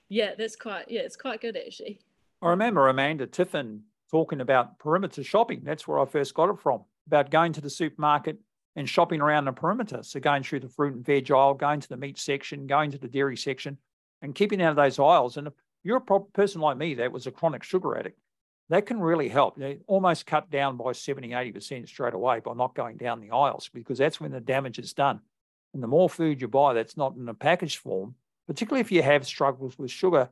[0.10, 2.00] yeah, that's quite yeah, it's quite good actually.
[2.42, 3.82] I remember Amanda Tiffin
[4.12, 5.62] talking about perimeter shopping.
[5.64, 6.82] That's where I first got it from.
[7.08, 8.38] About going to the supermarket
[8.76, 10.04] and shopping around the perimeter.
[10.04, 12.98] So going through the fruit and veg aisle, going to the meat section, going to
[12.98, 13.78] the dairy section,
[14.22, 15.38] and keeping out of those aisles.
[15.38, 18.20] And if you're a person like me that was a chronic sugar addict,
[18.70, 19.58] that can really help.
[19.58, 23.70] They almost cut down by 70, 80% straight away by not going down the aisles
[23.74, 25.20] because that's when the damage is done.
[25.74, 28.16] And the more food you buy that's not in a packaged form,
[28.48, 30.30] particularly if you have struggles with sugar.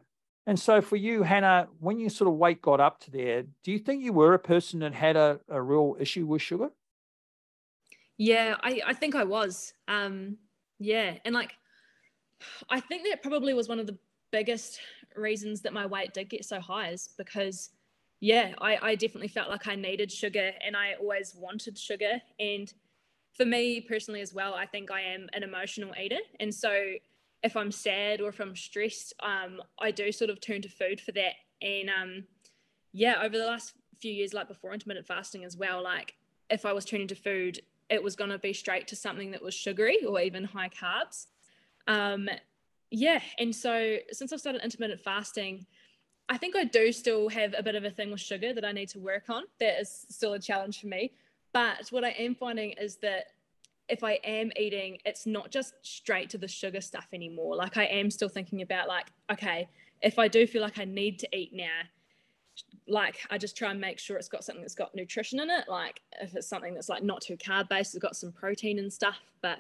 [0.48, 3.72] And so for you, Hannah, when your sort of weight got up to there, do
[3.72, 6.70] you think you were a person that had a, a real issue with sugar?
[8.18, 9.74] Yeah, I, I think I was.
[9.88, 10.38] Um,
[10.80, 11.18] yeah.
[11.24, 11.54] And like,
[12.70, 13.98] I think that probably was one of the
[14.32, 14.80] biggest
[15.16, 17.70] reasons that my weight did get so high is because–
[18.24, 22.22] yeah, I, I definitely felt like I needed sugar and I always wanted sugar.
[22.40, 22.74] And
[23.34, 26.22] for me personally as well, I think I am an emotional eater.
[26.40, 26.94] And so
[27.44, 31.02] if I'm sad or if I'm stressed, um, I do sort of turn to food
[31.02, 31.34] for that.
[31.62, 32.24] And um,
[32.94, 36.14] yeah, over the last few years, like before intermittent fasting as well, like
[36.50, 37.60] if I was turning to food,
[37.90, 41.26] it was going to be straight to something that was sugary or even high carbs.
[41.88, 42.30] Um,
[42.90, 45.66] yeah, and so since I've started intermittent fasting,
[46.30, 48.72] I think I do still have a bit of a thing with sugar that I
[48.72, 49.44] need to work on.
[49.60, 51.12] That is still a challenge for me.
[51.52, 53.26] But what I am finding is that
[53.90, 57.56] if I am eating, it's not just straight to the sugar stuff anymore.
[57.56, 59.68] Like I am still thinking about like, okay,
[60.02, 61.82] if I do feel like I need to eat now,
[62.88, 65.66] like I just try and make sure it's got something that's got nutrition in it.
[65.68, 68.92] Like if it's something that's like not too carb based, it's got some protein and
[68.92, 69.20] stuff.
[69.42, 69.60] But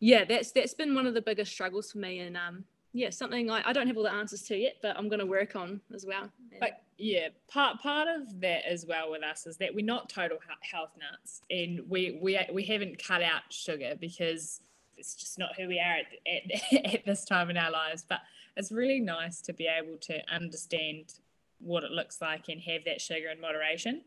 [0.00, 2.20] yeah, that's that's been one of the biggest struggles for me.
[2.20, 5.08] And um, yeah, something I, I don't have all the answers to yet, but I'm
[5.08, 6.30] going to work on as well.
[6.60, 10.38] But yeah, part part of that as well with us is that we're not total
[10.60, 14.60] health nuts, and we we we haven't cut out sugar because
[14.98, 18.04] it's just not who we are at, at, at this time in our lives.
[18.06, 18.20] But
[18.56, 21.14] it's really nice to be able to understand
[21.58, 24.02] what it looks like and have that sugar in moderation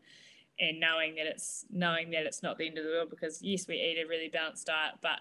[0.60, 3.66] and knowing that it's knowing that it's not the end of the world because yes
[3.66, 5.18] we eat a really balanced diet but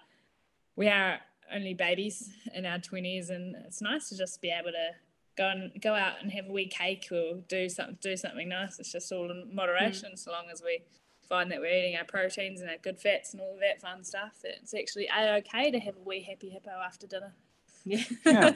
[0.75, 1.19] we are
[1.53, 4.89] only babies in our 20s and it's nice to just be able to
[5.37, 8.79] go and go out and have a wee cake or do something do something nice
[8.79, 10.19] it's just all in moderation mm.
[10.19, 10.81] so long as we
[11.27, 14.03] find that we're eating our proteins and our good fats and all of that fun
[14.03, 17.33] stuff it's actually a-okay to have a wee happy hippo after dinner
[17.85, 18.51] yeah, yeah.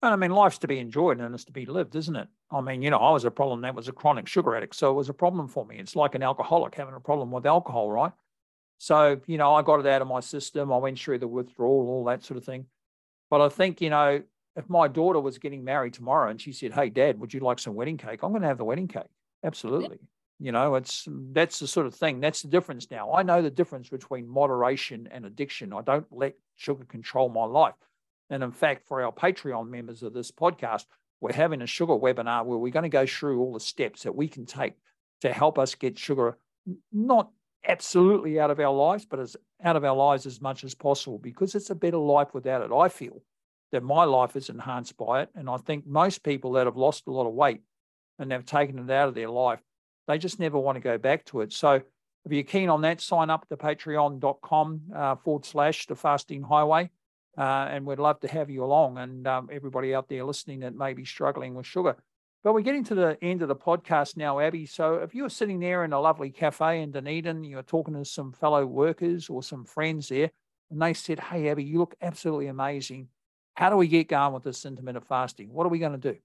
[0.00, 2.28] And I mean, life's to be enjoyed and it's to be lived, isn't it?
[2.52, 4.76] I mean, you know, I was a problem that was a chronic sugar addict.
[4.76, 5.78] So it was a problem for me.
[5.78, 8.12] It's like an alcoholic having a problem with alcohol, right?
[8.78, 10.72] So, you know, I got it out of my system.
[10.72, 12.66] I went through the withdrawal, all that sort of thing.
[13.28, 14.22] But I think, you know,
[14.56, 17.58] if my daughter was getting married tomorrow and she said, Hey, dad, would you like
[17.58, 18.20] some wedding cake?
[18.22, 19.10] I'm going to have the wedding cake.
[19.44, 19.98] Absolutely.
[20.40, 22.20] You know, it's that's the sort of thing.
[22.20, 23.12] That's the difference now.
[23.12, 25.72] I know the difference between moderation and addiction.
[25.72, 27.74] I don't let sugar control my life.
[28.30, 30.84] And in fact, for our Patreon members of this podcast,
[31.20, 34.14] we're having a sugar webinar where we're going to go through all the steps that
[34.14, 34.74] we can take
[35.22, 36.38] to help us get sugar
[36.92, 37.30] not
[37.66, 41.18] absolutely out of our lives, but as out of our lives as much as possible
[41.18, 42.74] because it's a better life without it.
[42.74, 43.22] I feel
[43.72, 45.30] that my life is enhanced by it.
[45.34, 47.60] And I think most people that have lost a lot of weight
[48.18, 49.60] and they've taken it out of their life,
[50.06, 51.52] they just never want to go back to it.
[51.52, 51.82] So
[52.24, 56.90] if you're keen on that, sign up to patreon.com uh, forward slash the fasting highway.
[57.36, 60.74] Uh, and we'd love to have you along and um, everybody out there listening that
[60.74, 61.96] may be struggling with sugar.
[62.44, 64.64] But we're getting to the end of the podcast now, Abbey.
[64.66, 68.32] So if you're sitting there in a lovely cafe in Dunedin, you're talking to some
[68.32, 70.30] fellow workers or some friends there,
[70.70, 73.08] and they said, Hey, Abbey, you look absolutely amazing.
[73.54, 75.52] How do we get going with this intermittent fasting?
[75.52, 76.18] What are we going to do?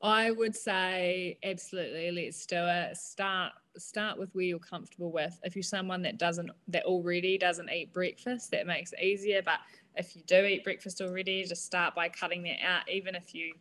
[0.00, 2.10] I would say absolutely.
[2.10, 2.96] Let's do it.
[2.96, 5.38] Start start with where you're comfortable with.
[5.42, 9.42] If you're someone that doesn't that already doesn't eat breakfast, that makes it easier.
[9.42, 9.58] But
[9.96, 12.88] if you do eat breakfast already, just start by cutting that out.
[12.88, 13.54] Even if you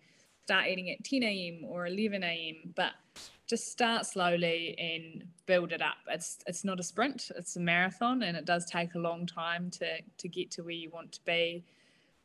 [0.47, 1.65] start eating at 10 a.m.
[1.65, 2.73] or 11 a.m.
[2.73, 2.91] But
[3.47, 5.97] just start slowly and build it up.
[6.07, 9.69] It's it's not a sprint, it's a marathon and it does take a long time
[9.71, 11.65] to to get to where you want to be.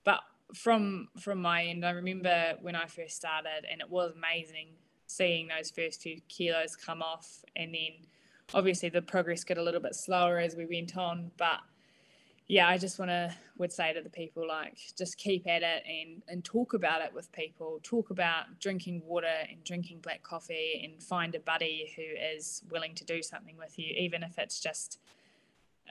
[0.05, 0.21] But
[0.55, 4.69] from from my end, I remember when I first started, and it was amazing
[5.09, 8.07] seeing those first few kilos come off, and then
[8.55, 11.33] obviously the progress got a little bit slower as we went on.
[11.37, 11.59] But
[12.49, 15.85] yeah, I just want to would say to the people like just keep at it
[15.87, 17.81] and and talk about it with people.
[17.83, 22.95] Talk about drinking water and drinking black coffee, and find a buddy who is willing
[22.97, 24.99] to do something with you, even if it's just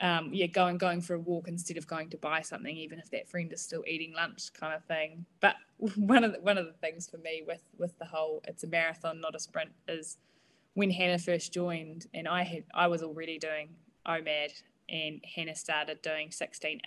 [0.00, 3.10] um, yeah, going going for a walk instead of going to buy something, even if
[3.10, 5.26] that friend is still eating lunch, kind of thing.
[5.40, 5.56] But
[5.96, 8.66] one of the, one of the things for me with with the whole it's a
[8.66, 10.18] marathon, not a sprint, is
[10.74, 13.70] when Hannah first joined, and I had I was already doing
[14.06, 14.62] OMAD,
[14.92, 16.80] and Hannah started doing 16-8.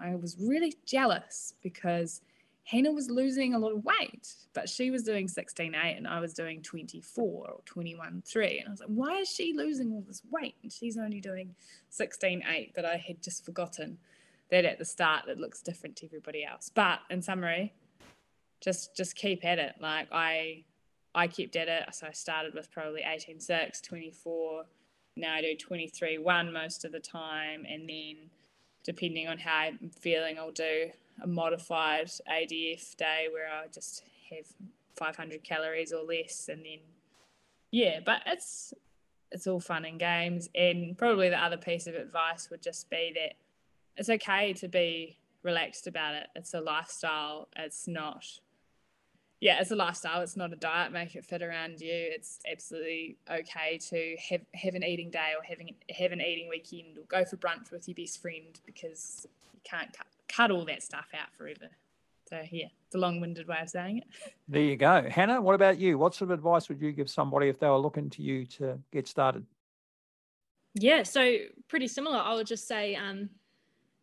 [0.00, 2.20] I was really jealous because
[2.64, 6.34] Hannah was losing a lot of weight, but she was doing 16.8 and I was
[6.34, 8.60] doing 24 or 21.3.
[8.60, 10.56] And I was like, why is she losing all this weight?
[10.62, 11.54] And she's only doing
[11.90, 13.96] 16.8, but I had just forgotten
[14.50, 16.70] that at the start it looks different to everybody else.
[16.72, 17.74] But in summary,
[18.60, 19.74] just just keep at it.
[19.80, 20.64] Like I
[21.14, 21.94] I kept at it.
[21.94, 24.64] So I started with probably 18.6, 24.
[25.18, 27.66] Now I do 23 1 most of the time.
[27.68, 28.16] And then
[28.84, 30.90] depending on how I'm feeling, I'll do
[31.22, 34.46] a modified ADF day where I just have
[34.96, 36.80] 500 calories or less, and then
[37.70, 38.72] yeah, but it's
[39.30, 40.48] it's all fun and games.
[40.54, 43.34] And probably the other piece of advice would just be that
[43.96, 46.28] it's okay to be relaxed about it.
[46.34, 47.48] It's a lifestyle.
[47.56, 48.24] It's not
[49.40, 50.20] yeah, it's a lifestyle.
[50.22, 50.92] It's not a diet.
[50.92, 51.92] Make it fit around you.
[51.92, 56.98] It's absolutely okay to have have an eating day or having have an eating weekend
[56.98, 60.82] or go for brunch with your best friend because you can't cut cut all that
[60.82, 61.68] stuff out forever.
[62.28, 64.04] So yeah, it's a long-winded way of saying it.
[64.48, 65.40] There you go, Hannah.
[65.40, 65.98] What about you?
[65.98, 68.78] What sort of advice would you give somebody if they were looking to you to
[68.92, 69.46] get started?
[70.74, 71.36] Yeah, so
[71.68, 72.18] pretty similar.
[72.18, 73.30] I would just say um,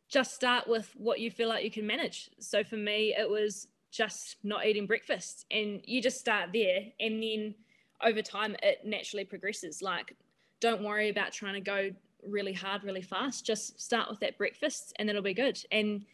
[0.07, 2.29] just start with what you feel like you can manage.
[2.39, 7.21] So for me, it was just not eating breakfast, and you just start there, and
[7.21, 7.55] then
[8.03, 9.81] over time, it naturally progresses.
[9.81, 10.15] Like,
[10.59, 11.91] don't worry about trying to go
[12.27, 13.45] really hard, really fast.
[13.45, 15.59] Just start with that breakfast, and that'll be good.
[15.71, 16.05] And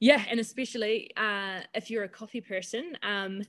[0.00, 3.42] yeah, and especially uh, if you're a coffee person, um,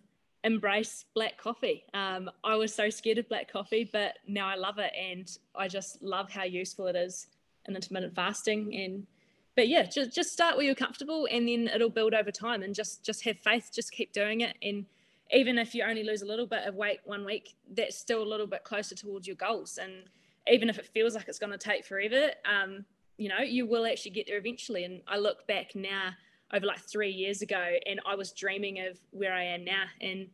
[0.43, 1.84] embrace black coffee.
[1.93, 5.68] Um, I was so scared of black coffee, but now I love it, and I
[5.68, 7.28] just love how useful it is
[7.68, 8.76] in intermittent fasting.
[8.76, 9.07] And
[9.56, 12.64] but yeah, just just start where you're comfortable, and then it'll build over time.
[12.64, 13.72] And just just have faith.
[13.74, 14.86] Just keep doing it, and
[15.32, 18.30] even if you only lose a little bit of weight one week, that's still a
[18.30, 19.80] little bit closer towards your goals.
[19.82, 20.03] And
[20.51, 22.86] even if it feels like it's going to take forever, um,
[23.18, 24.84] you know, you will actually get there eventually.
[24.84, 26.12] And I look back now
[26.53, 29.86] over like three years ago and I was dreaming of where I am now.
[29.99, 30.28] And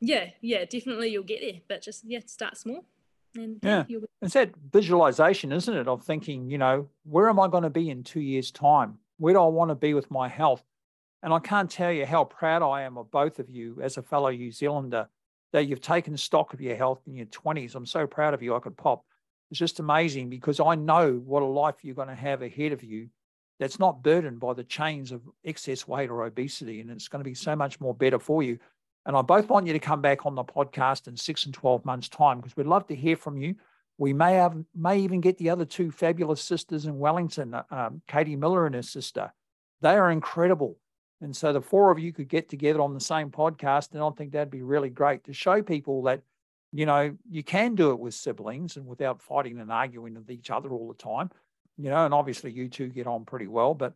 [0.00, 2.84] yeah, yeah, definitely you'll get there, but just, yeah, start small.
[3.36, 3.84] And yeah,
[4.22, 5.88] it's that visualization, isn't it?
[5.88, 8.98] Of thinking, you know, where am I going to be in two years' time?
[9.18, 10.62] Where do I want to be with my health?
[11.22, 14.02] And I can't tell you how proud I am of both of you as a
[14.02, 15.08] fellow New Zealander
[15.52, 17.74] that you've taken stock of your health in your 20s.
[17.74, 18.54] I'm so proud of you.
[18.54, 19.04] I could pop.
[19.50, 22.82] It's just amazing because I know what a life you're going to have ahead of
[22.82, 23.08] you
[23.60, 26.80] that's not burdened by the chains of excess weight or obesity.
[26.80, 28.58] And it's going to be so much more better for you.
[29.06, 31.84] And I both want you to come back on the podcast in six and 12
[31.84, 33.54] months' time because we'd love to hear from you.
[33.98, 38.36] We may have, may even get the other two fabulous sisters in Wellington, um, Katie
[38.36, 39.32] Miller and her sister.
[39.82, 40.78] They are incredible.
[41.20, 43.92] And so the four of you could get together on the same podcast.
[43.92, 46.22] And I think that'd be really great to show people that,
[46.72, 50.50] you know, you can do it with siblings and without fighting and arguing with each
[50.50, 51.30] other all the time
[51.76, 53.74] you know, and obviously you two get on pretty well.
[53.74, 53.94] But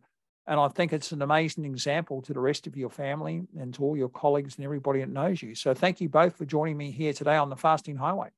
[0.49, 3.83] and I think it's an amazing example to the rest of your family and to
[3.83, 5.53] all your colleagues and everybody that knows you.
[5.53, 8.29] So thank you both for joining me here today on the Fasting Highway.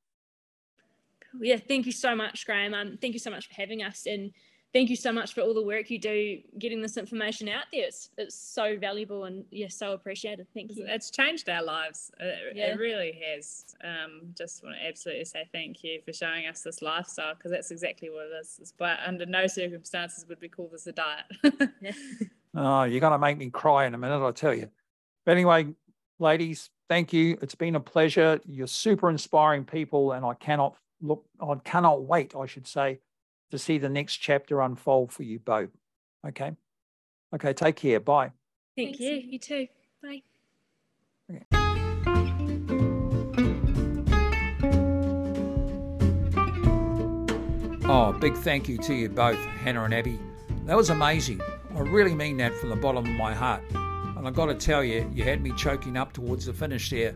[1.40, 2.74] Yeah, thank you so much, Graeme.
[2.74, 4.04] Um, thank you so much for having us.
[4.06, 4.32] And
[4.72, 7.86] thank you so much for all the work you do getting this information out there.
[7.86, 10.46] It's, it's so valuable and yeah, so appreciated.
[10.54, 10.86] Thank you.
[10.88, 12.10] It's changed our lives.
[12.18, 12.72] It, yeah.
[12.72, 13.74] it really has.
[13.84, 17.70] Um, just want to absolutely say thank you for showing us this lifestyle because that's
[17.70, 18.72] exactly what it is.
[18.78, 21.24] But under no circumstances would we call this a diet.
[21.80, 21.92] yeah.
[22.54, 24.68] Oh, you're going to make me cry in a minute, I tell you.
[25.24, 25.68] But anyway,
[26.18, 27.38] ladies, thank you.
[27.40, 28.40] It's been a pleasure.
[28.44, 33.00] You're super inspiring people, and I cannot look, I cannot wait, I should say,
[33.52, 35.68] to see the next chapter unfold for you both.
[36.26, 36.52] Okay.
[37.34, 37.52] Okay.
[37.52, 38.00] Take care.
[38.00, 38.32] Bye.
[38.76, 39.00] Thank Thanks.
[39.00, 39.12] you.
[39.12, 39.66] You too.
[40.02, 40.22] Bye.
[41.30, 41.44] Okay.
[47.84, 50.18] Oh, big thank you to you both, Hannah and Abbey.
[50.64, 51.42] That was amazing.
[51.74, 53.62] I really mean that from the bottom of my heart.
[53.74, 57.14] And I've got to tell you, you had me choking up towards the finish there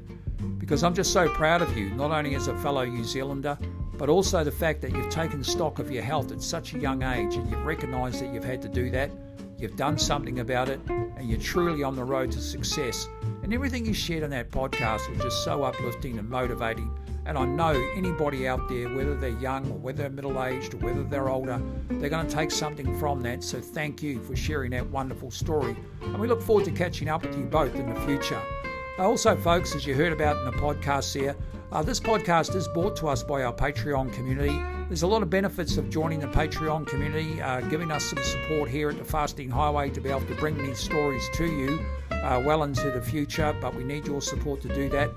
[0.67, 3.57] because I'm just so proud of you, not only as a fellow New Zealander,
[3.97, 7.05] but also the fact that you've taken stock of your health at such a young
[7.05, 9.13] age and you've recognised that you've had to do that,
[9.59, 13.09] you've done something about it, and you're truly on the road to success.
[13.45, 16.91] And everything you shared on that podcast was just so uplifting and motivating.
[17.27, 20.79] And I know anybody out there, whether they're young or whether they're middle aged or
[20.79, 23.45] whether they're older, they're going to take something from that.
[23.45, 25.77] So thank you for sharing that wonderful story.
[26.03, 28.43] And we look forward to catching up with you both in the future.
[28.99, 31.37] Also, folks, as you heard about in the podcast here,
[31.71, 34.59] uh, this podcast is brought to us by our Patreon community.
[34.89, 38.71] There's a lot of benefits of joining the Patreon community, uh, giving us some support
[38.71, 41.79] here at the Fasting Highway to be able to bring these stories to you
[42.23, 45.11] uh, well into the future, but we need your support to do that.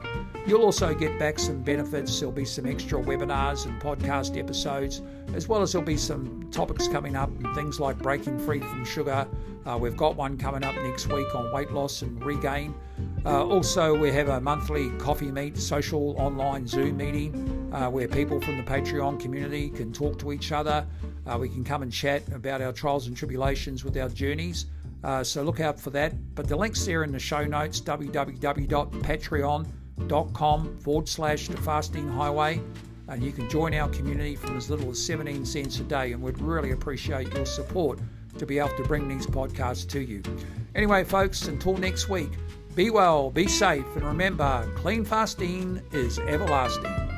[0.45, 2.19] You'll also get back some benefits.
[2.19, 5.01] There'll be some extra webinars and podcast episodes,
[5.33, 8.85] as well as there'll be some topics coming up, and things like breaking free from
[8.85, 9.27] sugar.
[9.65, 12.73] Uh, we've got one coming up next week on weight loss and regain.
[13.25, 18.39] Uh, also, we have a monthly coffee meet, social online Zoom meeting uh, where people
[18.41, 20.87] from the Patreon community can talk to each other.
[21.27, 24.65] Uh, we can come and chat about our trials and tribulations with our journeys.
[25.03, 26.13] Uh, so look out for that.
[26.35, 32.59] But the link's there in the show notes www.patreon.com forward slash the fasting highway.
[33.07, 36.11] And you can join our community from as little as 17 cents a day.
[36.11, 37.99] And we'd really appreciate your support
[38.37, 40.21] to be able to bring these podcasts to you.
[40.75, 42.31] Anyway, folks, until next week.
[42.75, 47.08] Be well, be safe, and remember clean fasting is everlasting.